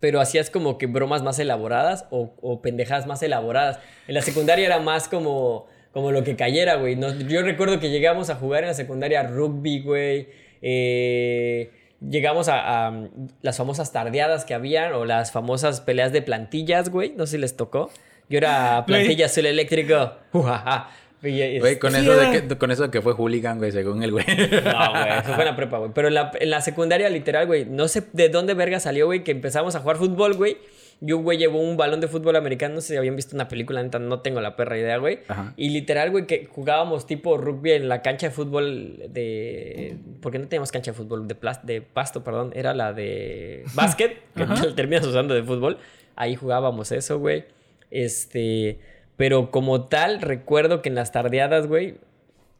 [0.00, 3.78] pero hacías como que bromas más elaboradas o, o pendejadas más elaboradas.
[4.08, 6.98] En la secundaria era más como, como lo que cayera, güey.
[7.28, 10.28] Yo recuerdo que llegamos a jugar en la secundaria rugby, güey.
[10.62, 11.70] Eh,
[12.00, 13.08] llegamos a, a
[13.42, 17.12] las famosas tardeadas que habían o las famosas peleas de plantillas, güey.
[17.16, 17.90] No sé si les tocó.
[18.28, 20.12] Yo era plantilla azul eléctrico.
[20.32, 20.88] Es-
[21.22, 24.10] Güey, con, Sí, eso de que, con eso de que fue hooligan, güey, según el
[24.10, 24.24] güey.
[24.26, 25.92] No, güey, eso fue en la prepa, güey.
[25.94, 29.22] Pero en la, en la secundaria, literal, güey, no sé de dónde verga salió, güey,
[29.22, 30.56] que empezamos a jugar fútbol, güey.
[31.04, 33.48] Y un güey llevó un balón de fútbol americano, no sé si habían visto una
[33.48, 35.20] película, neta, no tengo la perra idea, güey.
[35.26, 35.52] Ajá.
[35.56, 39.96] Y literal, güey, que jugábamos tipo rugby en la cancha de fútbol de...
[40.20, 42.52] Porque no teníamos cancha de fútbol de, de pasto, perdón.
[42.54, 44.44] Era la de básquet, que
[44.76, 45.78] terminas usando de fútbol.
[46.14, 47.46] Ahí jugábamos eso, güey.
[47.90, 48.78] Este...
[49.22, 51.94] Pero como tal, recuerdo que en las tardeadas, güey,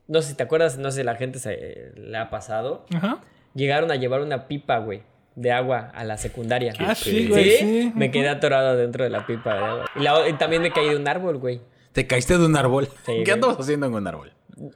[0.07, 2.87] no sé si te acuerdas, no sé si la gente se le ha pasado.
[2.95, 3.19] Ajá.
[3.53, 5.03] Llegaron a llevar una pipa, güey,
[5.35, 6.73] de agua a la secundaria.
[6.79, 7.57] Ah, sí, güey, ¿Sí?
[7.59, 7.93] sí.
[7.97, 9.85] Me quedé atorado dentro de la pipa de agua.
[9.97, 11.61] Y, la- y también me caí de un árbol, güey.
[11.91, 12.87] Te caíste de un árbol.
[12.87, 13.31] Sí, ¿Qué güey.
[13.33, 14.33] andabas haciendo en un árbol?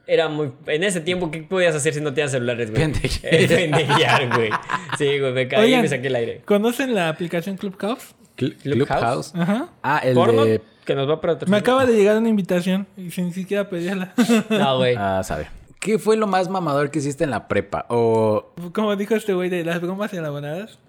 [0.07, 0.51] Era muy...
[0.65, 2.81] En ese tiempo, ¿qué podías hacer si no tenías celulares, güey?
[2.83, 3.33] Pendejear.
[3.33, 4.49] Eh, Pendejear, güey.
[4.97, 6.41] Sí, güey, me caí y me saqué el aire.
[6.43, 8.13] ¿Conocen la aplicación Clubhouse?
[8.35, 9.33] Clubhouse.
[9.35, 9.69] Ajá.
[9.81, 10.43] Ah, el ¿Porno?
[10.43, 10.59] de...
[10.87, 11.49] Que nos va a patrocinar.
[11.49, 14.13] Me acaba de llegar una invitación y sin siquiera pedirla.
[14.49, 14.95] No, güey.
[14.97, 15.47] Ah, sabe.
[15.79, 17.85] ¿Qué fue lo más mamador que hiciste en la prepa?
[17.89, 18.53] O...
[18.73, 20.79] Como dijo este güey de las bromas elaboradas.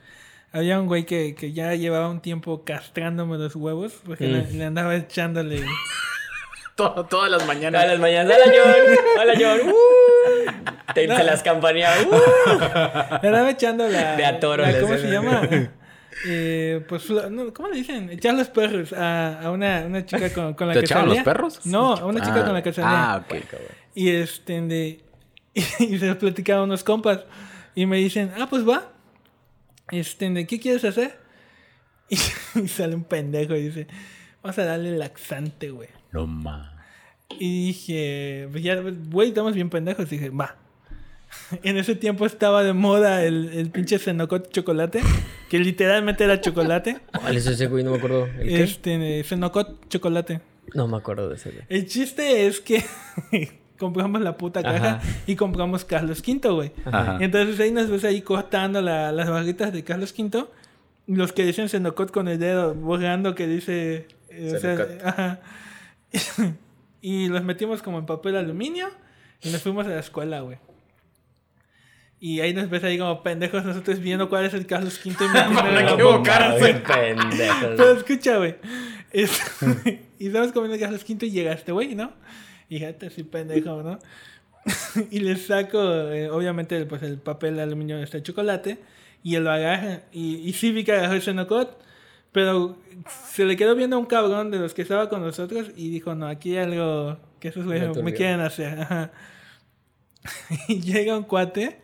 [0.52, 4.64] Había un güey que, que ya llevaba un tiempo castrándome los huevos porque le, le
[4.64, 5.62] andaba echándole.
[6.76, 7.82] to- todas las mañanas.
[7.82, 8.32] Todas las mañanas.
[8.34, 8.96] ¡Hola, John!
[9.20, 9.68] ¡Hola, John!
[9.68, 10.92] ¡Uh!
[10.94, 11.96] Te, te las campaneaba.
[12.02, 13.18] ¡Uh!
[13.22, 14.16] Le andaba echando la.
[14.16, 15.42] De a toro la- ¿Cómo se llama?
[16.26, 17.04] Eh, pues,
[17.54, 18.10] ¿cómo le dicen?
[18.10, 21.20] Echar los perros a, a una, una chica con, con la ¿Te que echaban salía.
[21.20, 21.66] los perros?
[21.66, 23.12] No, a una chica Ah, con la que salía.
[23.12, 23.34] Ah, ok.
[23.94, 25.00] Y este, de,
[25.54, 27.20] y se los platicaba a unos compas.
[27.74, 28.90] Y me dicen, ah, pues va.
[29.90, 31.18] Este, de, ¿qué quieres hacer?
[32.08, 32.16] Y,
[32.62, 33.86] y sale un pendejo y dice,
[34.42, 35.88] vamos a darle laxante, güey.
[36.12, 36.74] No ma.
[37.38, 38.76] Y dije, pues ya,
[39.10, 40.06] güey, estamos bien pendejos.
[40.10, 40.56] Y dije, va.
[41.62, 45.00] En ese tiempo estaba de moda el, el pinche Cenocot chocolate,
[45.48, 46.98] que literalmente era chocolate.
[47.20, 47.84] ¿Cuál es ese, güey?
[47.84, 48.26] No me acuerdo.
[48.38, 48.62] ¿El qué?
[48.62, 50.40] Este, Cenocot chocolate.
[50.74, 51.64] No me acuerdo de ese, güey.
[51.68, 52.84] El chiste es que
[53.78, 55.02] compramos la puta caja Ajá.
[55.26, 56.72] y compramos Carlos V, güey.
[56.84, 57.18] Ajá.
[57.20, 60.46] Entonces ahí nos ves ahí cortando la- las barritas de Carlos V.
[61.06, 64.06] Los que dicen Cenocot con el dedo, borrando que dice...
[64.28, 65.06] eh, o sea, Cenocot.
[65.06, 65.40] ajá.
[67.00, 68.88] y los metimos como en papel aluminio
[69.42, 70.58] y nos fuimos a la escuela, güey.
[72.20, 75.12] Y ahí nos ves ahí como pendejos nosotros viendo cuál es el Carlos V.
[75.12, 76.74] y metiendo Para equivocarse.
[76.74, 77.74] Pendejos.
[77.76, 78.56] pero escucha, güey.
[79.12, 79.40] Es-
[80.18, 82.12] y estamos comiendo Carlos V y llegaste, güey, ¿no?
[82.68, 83.98] Y fíjate, sí, pendejo, ¿no?
[85.10, 88.78] y le saco, eh, obviamente, pues el papel de aluminio de este chocolate.
[89.22, 90.02] Y él lo agarra.
[90.12, 91.80] Y, y sí vi que agarró el Senocot.
[92.32, 92.76] Pero
[93.30, 95.70] se le quedó viendo a un cabrón de los que estaba con nosotros.
[95.76, 98.78] Y dijo, no, aquí hay algo que esos güeyes me quieren hacer.
[98.80, 99.10] Ajá.
[100.68, 101.78] y llega un cuate.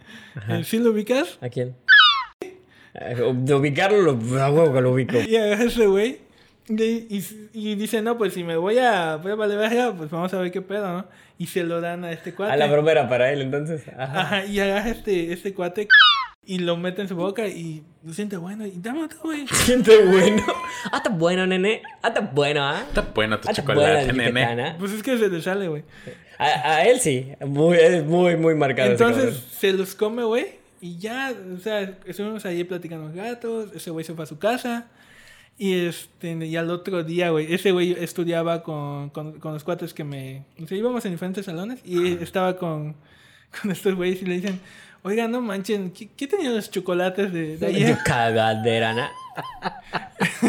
[0.65, 1.39] ¿Sí lo ubicas?
[1.41, 1.77] ¿A quién?
[3.35, 5.17] De ubicarlo, lo, a huevo que lo ubico.
[5.29, 6.21] Y agarra ese güey.
[6.69, 10.33] Y, y- y dice, no, pues si me voy a, voy a valer pues vamos
[10.33, 11.07] a ver qué pedo, ¿no?
[11.39, 12.53] Y se lo dan a este cuate.
[12.53, 13.83] A la broma era para él, entonces.
[13.99, 14.21] Ajá.
[14.21, 15.89] Ajá, y agarra este, este cuate
[16.47, 18.65] y lo mete en su boca y lo siente bueno.
[18.67, 19.47] Y dame otro, güey.
[19.53, 20.43] Siente bueno.
[20.93, 21.83] Ah, está bueno, nene.
[22.03, 22.83] Ah, está bueno, ¿ah?
[22.89, 24.77] Está bueno tu Ah, chocolate, nene.
[24.79, 25.85] Pues es que se le sale, güey.
[26.39, 26.45] A,
[26.77, 27.33] a él sí.
[27.47, 28.91] Muy, es muy, muy marcado.
[28.91, 30.47] Entonces se los come, güey.
[30.81, 33.71] Y ya, o sea, estuvimos ahí platicando los gatos.
[33.75, 34.87] Ese güey se fue a su casa.
[35.57, 39.95] Y este, y al otro día, güey, ese güey estudiaba con, con, con los cuates
[39.95, 40.45] que me.
[40.63, 42.97] O sea, íbamos en diferentes salones y estaba con,
[43.63, 44.61] con estos güeyes y le dicen,
[45.03, 47.91] oiga, no manchen, ¿qué, qué tenían los chocolates de, de ayer?
[47.91, 48.93] Yo cagadera.
[48.95, 49.24] No.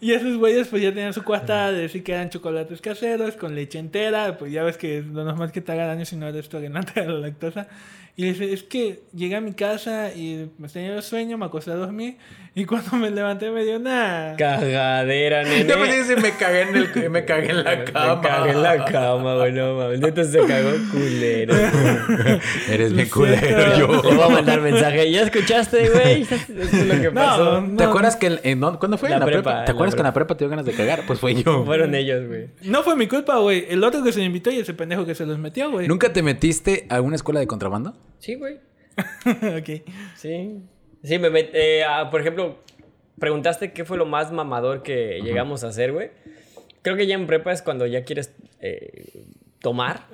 [0.00, 3.54] Y esos güeyes pues ya tenían su cuarta de decir que eran chocolates caseros con
[3.54, 6.48] leche entera, pues ya ves que lo normal que te haga daño si no eres
[6.48, 7.68] tolerante a la lactosa.
[8.20, 11.76] Y dice, es que llegué a mi casa y me tenía sueño, me acosté a
[11.76, 12.16] dormir
[12.52, 14.34] y cuando me levanté me dio una...
[14.36, 15.68] Cagadera, nene.
[15.68, 18.16] Yo pensé que se me cagué en, el, me cagué en la cama.
[18.20, 20.00] Me cagué en la cama, güey, no mames.
[20.00, 21.54] Neta se cagó culero.
[22.68, 24.02] Eres Sí, culero yo.
[24.02, 25.12] Le voy a mandar mensaje.
[25.12, 26.22] ¿Ya escuchaste, güey?
[26.22, 27.60] Eso es lo que pasó.
[27.60, 29.10] No, ¿Te acuerdas que en, no, cuándo fue?
[29.10, 29.42] La ¿En la prepa?
[29.42, 31.04] prepa, ¿Te acuerdas la que en la prepa te dio ganas de cagar?
[31.06, 31.64] Pues fue yo.
[31.64, 32.48] Fueron ellos, güey.
[32.62, 33.66] No fue mi culpa, güey.
[33.68, 35.86] El otro que se me invitó y ese pendejo que se los metió, güey.
[35.86, 37.94] ¿Nunca te metiste a una escuela de contrabando?
[38.18, 38.56] Sí, güey.
[39.26, 39.82] ok.
[40.16, 40.60] Sí.
[41.02, 42.58] Sí, me met- eh, ah, por ejemplo,
[43.18, 46.10] preguntaste qué fue lo más mamador que llegamos a hacer, güey.
[46.82, 49.24] Creo que ya en prepa es cuando ya quieres eh,
[49.60, 50.06] tomar.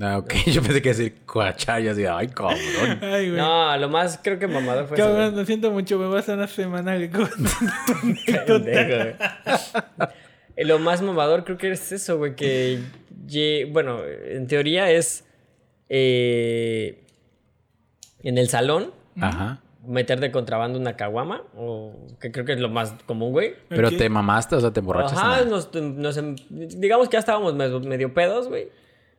[0.00, 0.32] Ah, ok.
[0.46, 2.58] Yo pensé que decir coachar y así, ay, cabrón.
[3.02, 3.36] Ay, güey.
[3.40, 5.06] No, lo más creo que mamador fue eso.
[5.06, 7.10] Cabrón, lo siento mucho, me vas a una semana que.
[10.56, 12.80] Eh, Lo más mamador creo que es eso, güey, que...
[13.72, 15.24] Bueno, en teoría es...
[15.88, 17.03] eh,
[18.24, 19.60] en el salón, Ajá.
[19.86, 23.54] meter de contrabando una caguama, o que creo que es lo más común, güey.
[23.68, 25.18] Pero te mamaste, o sea, te emborrachaste.
[25.18, 25.50] Ajá, ¿no?
[25.50, 28.68] nos, nos em- digamos que ya estábamos medio, pedos, güey.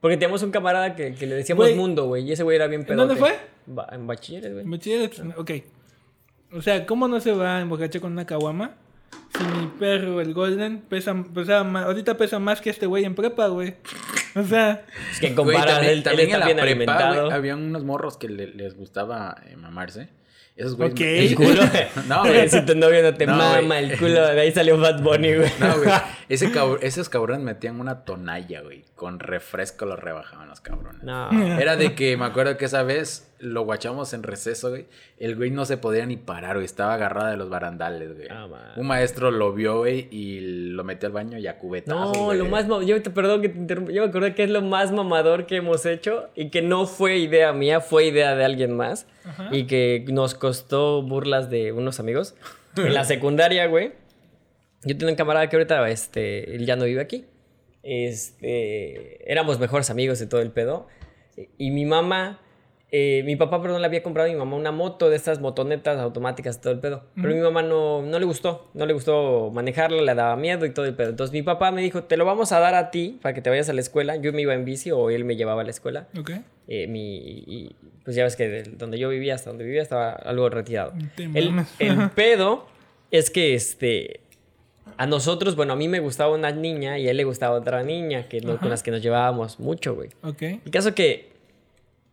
[0.01, 1.76] Porque teníamos un camarada que, que le decíamos Güey.
[1.76, 3.08] Mundo, güey, y ese güey era bien ¿En pedote.
[3.08, 3.39] dónde fue?
[3.66, 4.66] Ba- en bachilleres, güey.
[4.66, 5.51] Bachilleres, ok.
[6.53, 8.76] O sea, ¿cómo no se va a emborrachar con una caguama?
[9.38, 13.16] Si mi perro, el Golden, pesa, pesaba más, ahorita pesa más que este güey en
[13.16, 13.76] prepa, güey.
[14.36, 17.22] O sea, Es que Güey, compara, él, él en está la bien prepa, alimentado.
[17.26, 20.08] güey, había unos morros que le- les gustaba eh, mamarse.
[20.56, 21.32] Esos güeyes.
[21.32, 21.62] El culo.
[22.08, 22.47] No, Güey.
[22.47, 23.91] Si tu novio no te No, mama güey.
[23.91, 25.51] el culo, de ahí salió Bad Bunny, güey.
[25.60, 25.89] No, güey.
[26.30, 26.49] Ese
[26.82, 28.86] esos cabrones metían una tonalla, güey.
[28.95, 31.03] Con refresco lo rebajaban los cabrones.
[31.03, 31.30] No.
[31.60, 34.85] Era de que me acuerdo que esa vez lo guachamos en receso, güey.
[35.17, 36.65] El güey no se podía ni parar, güey.
[36.65, 38.27] Estaba agarrado de los barandales, güey.
[38.29, 38.73] Ah.
[38.75, 40.39] Un maestro lo vio, güey, y
[40.71, 42.17] lo metió al baño y a cubetazos.
[42.17, 42.37] No, güey.
[42.37, 42.67] lo más...
[42.85, 43.91] Yo te perdón que te interrumpa.
[43.91, 47.17] Yo me acordé que es lo más mamador que hemos hecho y que no fue
[47.17, 49.07] idea mía, fue idea de alguien más.
[49.51, 52.35] Y que nos costó burlas de unos amigos.
[52.77, 53.93] En la secundaria, güey.
[54.83, 57.25] Yo tengo un camarada que ahorita, este, él ya no vive aquí.
[57.81, 60.87] Este, éramos mejores amigos de todo el pedo.
[61.57, 62.39] Y mi mamá,
[62.97, 65.97] eh, mi papá, perdón, le había comprado a mi mamá una moto de estas motonetas
[65.99, 67.03] automáticas, todo el pedo.
[67.15, 70.65] Pero a mi mamá no, no le gustó, no le gustó manejarla, le daba miedo
[70.65, 71.09] y todo el pedo.
[71.09, 73.49] Entonces mi papá me dijo, te lo vamos a dar a ti para que te
[73.49, 74.15] vayas a la escuela.
[74.15, 76.07] Yo me iba en bici o él me llevaba a la escuela.
[76.17, 76.31] ok.
[76.67, 80.11] Eh, mi, y, pues ya ves que de donde yo vivía hasta donde vivía estaba
[80.13, 80.93] algo retirado.
[81.17, 82.65] El, el pedo
[83.11, 84.21] es que este
[84.97, 87.83] a nosotros, bueno, a mí me gustaba una niña y a él le gustaba otra
[87.83, 90.09] niña que no- con las que nos llevábamos mucho, güey.
[90.23, 90.41] Ok.
[90.41, 91.34] El caso que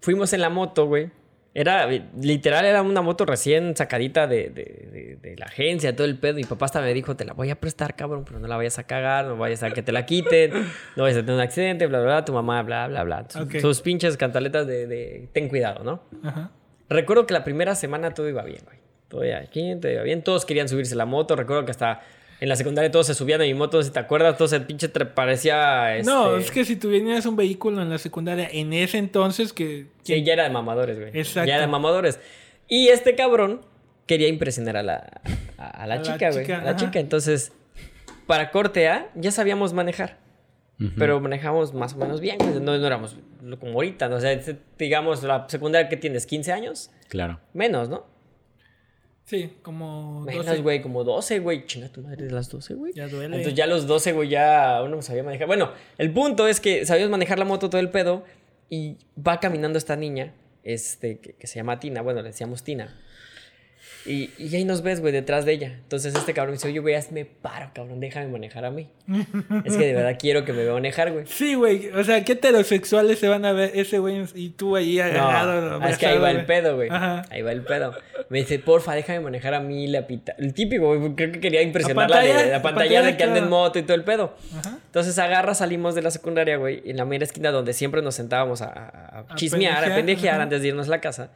[0.03, 1.11] fuimos en la moto, güey.
[1.55, 1.87] Era,
[2.19, 6.35] literal, era una moto recién sacadita de, de- de- de la agencia, todo el pedo.
[6.37, 8.79] Mi papá hasta me dijo, te la voy a prestar, cabrón, pero no la vayas
[8.79, 10.51] a cagar, no vayas a que te la quiten,
[10.97, 13.27] no vayas a tener un accidente, bla, bla, bla, tu mamá, bla, bla, bla.
[13.29, 13.57] Sus, Ok.
[13.61, 16.03] sus pinches cantaletas de, ten cuidado, ¿no?
[16.27, 16.51] Ajá.
[16.89, 18.79] Recuerdo que la primera semana todo iba bien, güey.
[19.09, 20.23] Todo iba bien, todo iba bien.
[20.25, 21.37] Todos querían subirse a la moto.
[21.37, 22.01] Recuerdo que hasta
[22.43, 24.89] en la secundaria todos se subían a mi moto, si te acuerdas, todo el pinche
[24.89, 26.03] parecía...
[26.05, 29.53] No, este, es que si tú tenías un vehículo en la secundaria en ese entonces
[29.53, 29.87] que...
[30.03, 31.11] Sí, ya era de mamadores, güey.
[31.17, 31.47] Exacto.
[31.47, 32.19] Ya era de mamadores.
[32.67, 33.61] Y este cabrón
[34.07, 35.21] quería impresionar a la,
[35.57, 36.51] a, a la A chica, güey.
[36.51, 36.77] A la ajá.
[36.77, 36.99] chica.
[36.99, 37.53] Entonces,
[38.27, 40.19] para corte A, ya sabíamos manejar.
[40.99, 42.39] Pero manejamos más o menos bien.
[42.61, 43.17] No, no éramos
[43.61, 44.17] como ahorita, ¿no?
[44.17, 44.37] O sea,
[44.77, 47.39] digamos, la secundaria que tienes, 15 años, Claro.
[47.53, 48.05] menos, ¿no?
[49.33, 50.21] Sí, como...
[50.27, 50.61] Menos, 12.
[50.61, 51.65] güey, como 12, güey.
[51.65, 52.93] Chinga tu madre de las 12, güey.
[52.93, 53.35] Ya duele.
[53.37, 55.47] Entonces ya los 12, güey, ya uno sabía manejar.
[55.47, 58.25] Bueno, el punto es que sabíamos manejar la moto todo el pedo.
[58.69, 62.95] Y va caminando esta niña, este, que, que se llama Tina, bueno, le decíamos Tina.
[64.05, 65.69] Y, y ahí nos ves, güey, detrás de ella.
[65.69, 68.89] Entonces este cabrón dice, oye, güey, hazme paro, cabrón, déjame manejar a mí.
[69.65, 71.25] es que de verdad quiero que me vea manejar, güey.
[71.27, 71.89] Sí, güey.
[71.91, 75.79] O sea, ¿qué heterosexuales se van a ver ese güey y tú ahí agarrado?
[75.79, 76.89] No, es que ahí va el pedo, güey.
[76.91, 77.95] Ahí va el pedo.
[78.29, 80.35] Me dice, porfa, déjame manejar a mí la pita.
[80.39, 83.25] El típico, güey, creo que quería impresionarla pantalla, de la la pantalla pantalla, de que
[83.25, 84.37] anda en moto y todo el pedo.
[84.59, 84.79] Ajá.
[84.85, 88.63] Entonces agarra, salimos de la secundaria, güey, en la mera esquina donde siempre nos sentábamos
[88.63, 90.43] a, a- a A chismear, a pendejear, pendejear ajá.
[90.43, 91.31] antes de irnos a la casa.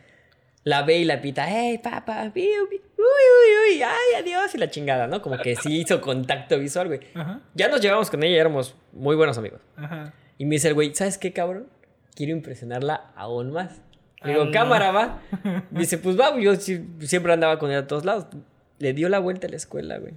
[0.66, 5.06] La ve y la pita, hey, papá, uy, uy, uy, ay, adiós, y la chingada,
[5.06, 5.22] ¿no?
[5.22, 7.00] Como que sí hizo contacto visual, güey.
[7.14, 7.40] Ajá.
[7.54, 9.60] Ya nos llevamos con ella y éramos muy buenos amigos.
[9.76, 10.12] Ajá.
[10.38, 11.68] Y me dice el güey, ¿sabes qué, cabrón?
[12.16, 13.80] Quiero impresionarla aún más.
[14.24, 15.20] Le digo, cámara, va.
[15.70, 18.26] Me dice, pues va, yo siempre andaba con él a todos lados.
[18.80, 20.14] Le dio la vuelta a la escuela, güey.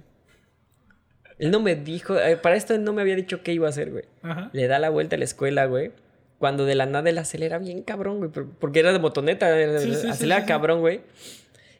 [1.38, 3.70] Él no me dijo, eh, para esto él no me había dicho qué iba a
[3.70, 4.06] hacer, güey.
[4.22, 4.50] Ajá.
[4.52, 5.92] Le da la vuelta a la escuela, güey.
[6.40, 8.30] Cuando de la nada él acelera bien cabrón, güey.
[8.30, 9.46] por- Porque era de motoneta,
[9.78, 11.02] Sí, sí, acelera sí, cabrón, güey.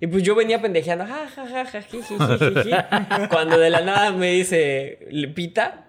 [0.01, 2.71] Y pues yo venía pendejeando, ja, ja, ja, ja, ji, ji, ji.
[3.31, 5.87] Cuando de la nada me dice, le pita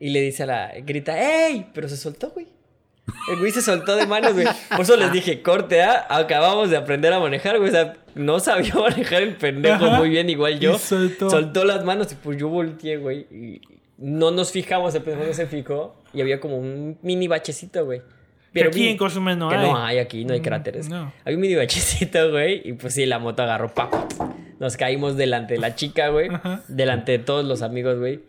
[0.00, 1.16] y le dice a la, grita,
[1.46, 1.68] ¡ey!
[1.72, 2.48] Pero se soltó, güey.
[3.32, 4.46] El güey se soltó de manos, güey.
[4.70, 6.04] Por eso les dije, corte, ¿ah?
[6.10, 7.70] Acabamos de aprender a manejar, güey.
[7.70, 10.76] O sea, no sabía manejar el pendejo muy bien, igual yo.
[10.76, 11.30] Soltó.
[11.30, 13.20] Soltó las manos y pues yo volteé, güey.
[13.30, 13.60] Y
[13.98, 15.96] no nos fijamos, el pendejo no se fijó.
[16.14, 18.00] Y había como un mini bachecito, güey.
[18.52, 19.70] Pero aquí vi- en Cozumel no que hay.
[19.70, 20.88] no hay aquí, no hay Mm, cráteres.
[20.88, 21.12] no.
[21.24, 22.62] Había un mini bachecito, güey.
[22.66, 23.92] Y pues sí, la moto agarró, ¡pap!
[24.58, 26.28] Nos caímos delante de la chica, güey.
[26.32, 26.62] Ajá.
[26.66, 28.20] Delante de todos los amigos, güey.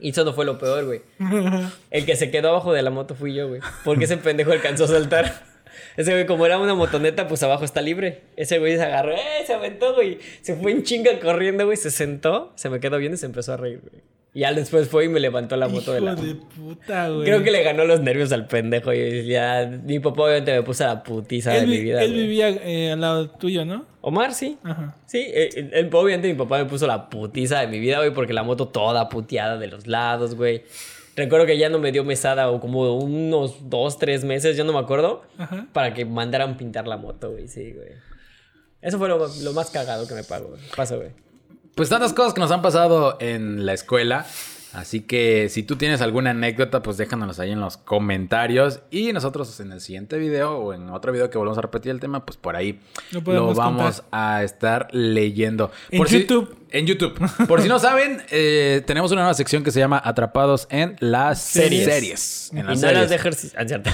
[0.00, 1.02] Y eso no fue lo peor, güey.
[1.90, 3.60] El que se quedó abajo de la moto fui yo, güey.
[3.84, 5.56] Porque ese pendejo alcanzó a saltar.
[5.96, 8.22] Ese güey, como era una motoneta, pues abajo está libre.
[8.36, 9.44] Ese güey se agarró, ¡eh!
[9.46, 10.18] Se aventó, güey.
[10.42, 11.76] Se fue en chinga corriendo, güey.
[11.76, 14.02] Se sentó, se me quedó viendo y se empezó a reír, güey.
[14.36, 16.12] Y ya después fue y me levantó la moto de la.
[16.12, 17.24] Hijo de puta, güey.
[17.24, 18.92] Creo que le ganó los nervios al pendejo.
[18.92, 22.02] Y ya, mi papá obviamente me puso la putiza de mi vi- vida.
[22.02, 22.22] él güey.
[22.24, 23.86] vivía eh, al lado tuyo, ¿no?
[24.02, 24.58] Omar, sí.
[24.62, 24.94] Ajá.
[25.06, 28.12] Sí, eh, eh, él- obviamente mi papá me puso la putiza de mi vida, güey,
[28.12, 30.64] porque la moto toda puteada de los lados, güey.
[31.16, 34.74] Recuerdo que ya no me dio mesada o como unos dos, tres meses, yo no
[34.74, 35.66] me acuerdo, Ajá.
[35.72, 37.88] para que mandaran pintar la moto, güey, sí, güey.
[38.82, 40.22] Eso fue lo, lo más cagado que me.
[40.24, 41.08] Pasó, güey.
[41.76, 44.24] Pues tantas cosas que nos han pasado en la escuela.
[44.72, 48.80] Así que si tú tienes alguna anécdota, pues déjanos ahí en los comentarios.
[48.90, 52.00] Y nosotros en el siguiente video o en otro video que volvamos a repetir el
[52.00, 55.70] tema, pues por ahí Lo vamos a estar leyendo.
[55.90, 56.54] En Por si- YouTube.
[56.70, 57.18] En YouTube.
[57.46, 61.40] Por si no saben, eh, tenemos una nueva sección que se llama Atrapados en las
[61.40, 61.84] Series.
[61.84, 62.50] series.
[62.52, 63.08] En Y las no las series.
[63.10, 63.58] de ejercicio.
[63.60, 63.90] Ah, cierto.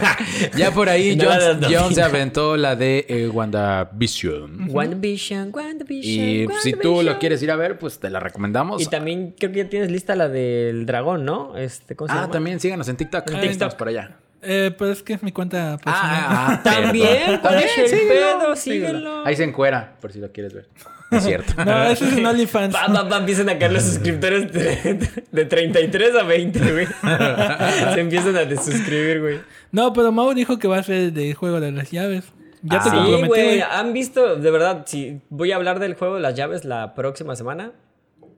[0.56, 1.26] Ya por ahí No
[1.70, 4.68] John, se aventó la de eh, WandaVision.
[4.70, 6.24] WandaVision, WandaVision.
[6.26, 8.80] Y si tú lo quieres ir a ver, pues te la recomendamos.
[8.82, 11.56] Y también creo que ya tienes lista la del dragón, ¿no?
[11.56, 12.32] Este, ¿cómo se Ah, llama?
[12.32, 13.30] también síganos en TikTok.
[13.30, 13.74] En TikTok.
[13.74, 14.16] por allá.
[14.42, 16.10] Eh, pero es que es mi cuenta personal.
[16.28, 17.38] Ah, ah, También.
[17.40, 18.56] ¿cuál es el síguelo, pedo?
[18.56, 18.88] síguelo.
[18.88, 19.26] Síguelo.
[19.26, 20.68] Ahí se encuera, por si lo quieres ver.
[21.10, 21.52] Es cierto.
[21.64, 22.74] No, eso es en OnlyFans.
[22.74, 24.98] Pa, pa, pa, empiezan a caer los suscriptores de,
[25.30, 26.86] de 33 a 20, güey.
[27.94, 29.40] Se empiezan a desuscribir, güey.
[29.72, 32.24] No, pero Mau dijo que va a ser el de juego de las llaves.
[32.62, 32.90] Ya te Ah.
[32.90, 33.44] Sí, comprometí, güey.
[33.44, 33.60] güey.
[33.62, 37.36] Han visto, de verdad, si voy a hablar del juego de las llaves la próxima
[37.36, 37.72] semana.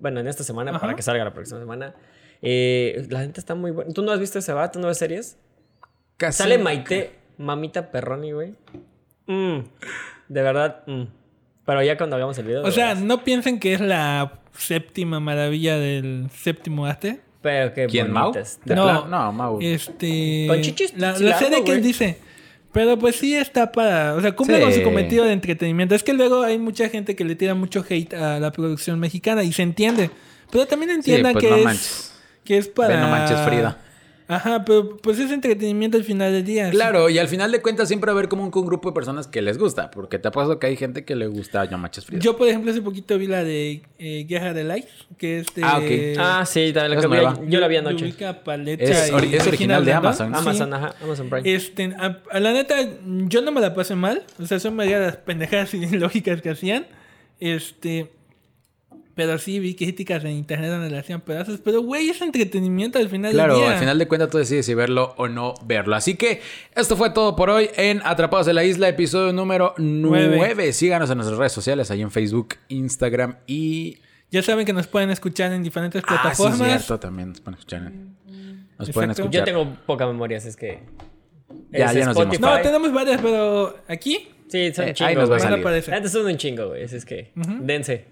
[0.01, 0.81] Bueno, en esta semana, Ajá.
[0.81, 1.95] para que salga la próxima semana.
[2.43, 3.93] Eh, la gente está muy buena.
[3.93, 4.71] ¿Tú no has visto ese va?
[4.71, 5.39] ¿Tú no ves series?
[6.19, 6.39] Casi.
[6.39, 8.55] Sale Maite, mamita Perroni, güey.
[9.27, 9.61] Mm,
[10.29, 11.03] de verdad, mm.
[11.69, 12.63] Pero ya cuando hagamos el video.
[12.65, 17.21] O sea, no piensen que es la séptima maravilla del séptimo arte.
[17.43, 18.31] Pero qué ¿Quién, Mau?
[18.31, 18.59] bonitas.
[18.65, 19.07] ¿De No.
[19.07, 19.59] No, Mau.
[19.61, 20.47] Este.
[20.49, 22.17] Con chichis La, sí la serie que él dice.
[22.73, 24.15] Pero pues sí está para.
[24.15, 24.63] O sea, cumple Sí.
[24.63, 25.95] con su cometido de entretenimiento.
[25.95, 29.43] Es que luego hay mucha gente que le tira mucho hate a la producción mexicana
[29.45, 30.11] y se entiende.
[30.51, 32.15] Pero también Sí, entiendan pues que, no es, manches.
[32.45, 32.99] que es para.
[32.99, 33.77] No manches, Frida.
[34.31, 36.69] Ajá, pero pues es entretenimiento al final del día.
[36.71, 38.95] Claro, y al final de cuentas siempre va a haber como un, un grupo de
[38.95, 39.91] personas que les gusta.
[39.91, 42.21] Porque te apuesto que hay gente que le gusta No Manches Frida.
[42.21, 44.85] Yo, por ejemplo, hace poquito vi la de eh, Guerra de Light,
[45.17, 45.63] que es de.
[45.65, 46.19] Ah, ok.
[46.19, 47.41] Ah, sí, también la Es que vi- nueva.
[47.49, 47.95] yo la vi anoche.
[48.05, 50.07] Ludovica Paleta Es y ori- es original de Blandón.
[50.07, 50.33] Amazon.
[50.35, 50.39] Sí.
[50.41, 51.55] Amazon, ajá, Amazon Prime.
[51.55, 52.75] Este, a, a la neta,
[53.29, 54.25] yo no me la pasé mal.
[54.39, 56.87] O sea, son varias pendejadas ilógicas que hacían.
[57.41, 58.11] Este.
[59.19, 61.59] Pero sí vi críticas en internet donde le hacían pedazos.
[61.65, 63.73] Pero, güey, es entretenimiento al final Claro, del día.
[63.73, 65.97] al final de cuentas tú decides si verlo o no verlo.
[65.97, 66.41] Así que
[66.77, 70.73] esto fue todo por hoy en Atrapados en la Isla, episodio número 9.
[70.73, 73.99] Síganos en nuestras redes sociales, ahí en Facebook, Instagram y...
[74.31, 76.69] Ya saben que nos pueden escuchar en diferentes Ah, sí, plataformas.
[76.69, 77.83] cierto, también nos pueden escuchar.
[77.83, 78.15] en-
[78.79, 79.33] Nos pueden Exacto.
[79.33, 79.45] Yo escuchar.
[79.47, 80.79] tengo poca memoria, así es que.
[81.73, 85.15] Ya, es ya nos dimos no, tenemos varias, pero aquí Sí, son Eh, ahí chingos.
[85.17, 85.39] nos va a güey.
[85.41, 85.59] van a salir.
[85.67, 85.95] aparecer.
[85.95, 86.85] Antes son un chingo, güey.
[86.85, 87.33] Así es que.
[87.35, 88.05] Dense.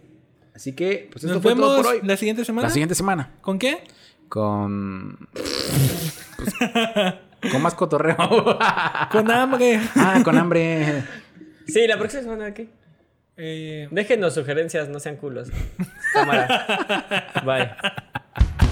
[0.57, 2.01] Así que, pues esto Nos fue todo vemos por hoy.
[2.03, 2.69] la siguiente semana.
[2.69, 3.31] La siguiente semana.
[3.43, 3.85] ¿Con qué?
[4.31, 5.29] Con...
[7.53, 8.17] Con más cotorreo.
[9.13, 9.79] Con hambre.
[9.95, 11.05] ah, con hambre.
[11.67, 12.69] Sí, la próxima semana aquí.
[13.37, 15.51] Eh, Déjenos sugerencias, no sean culos.
[16.15, 17.29] Cámara.
[17.45, 18.66] Bye.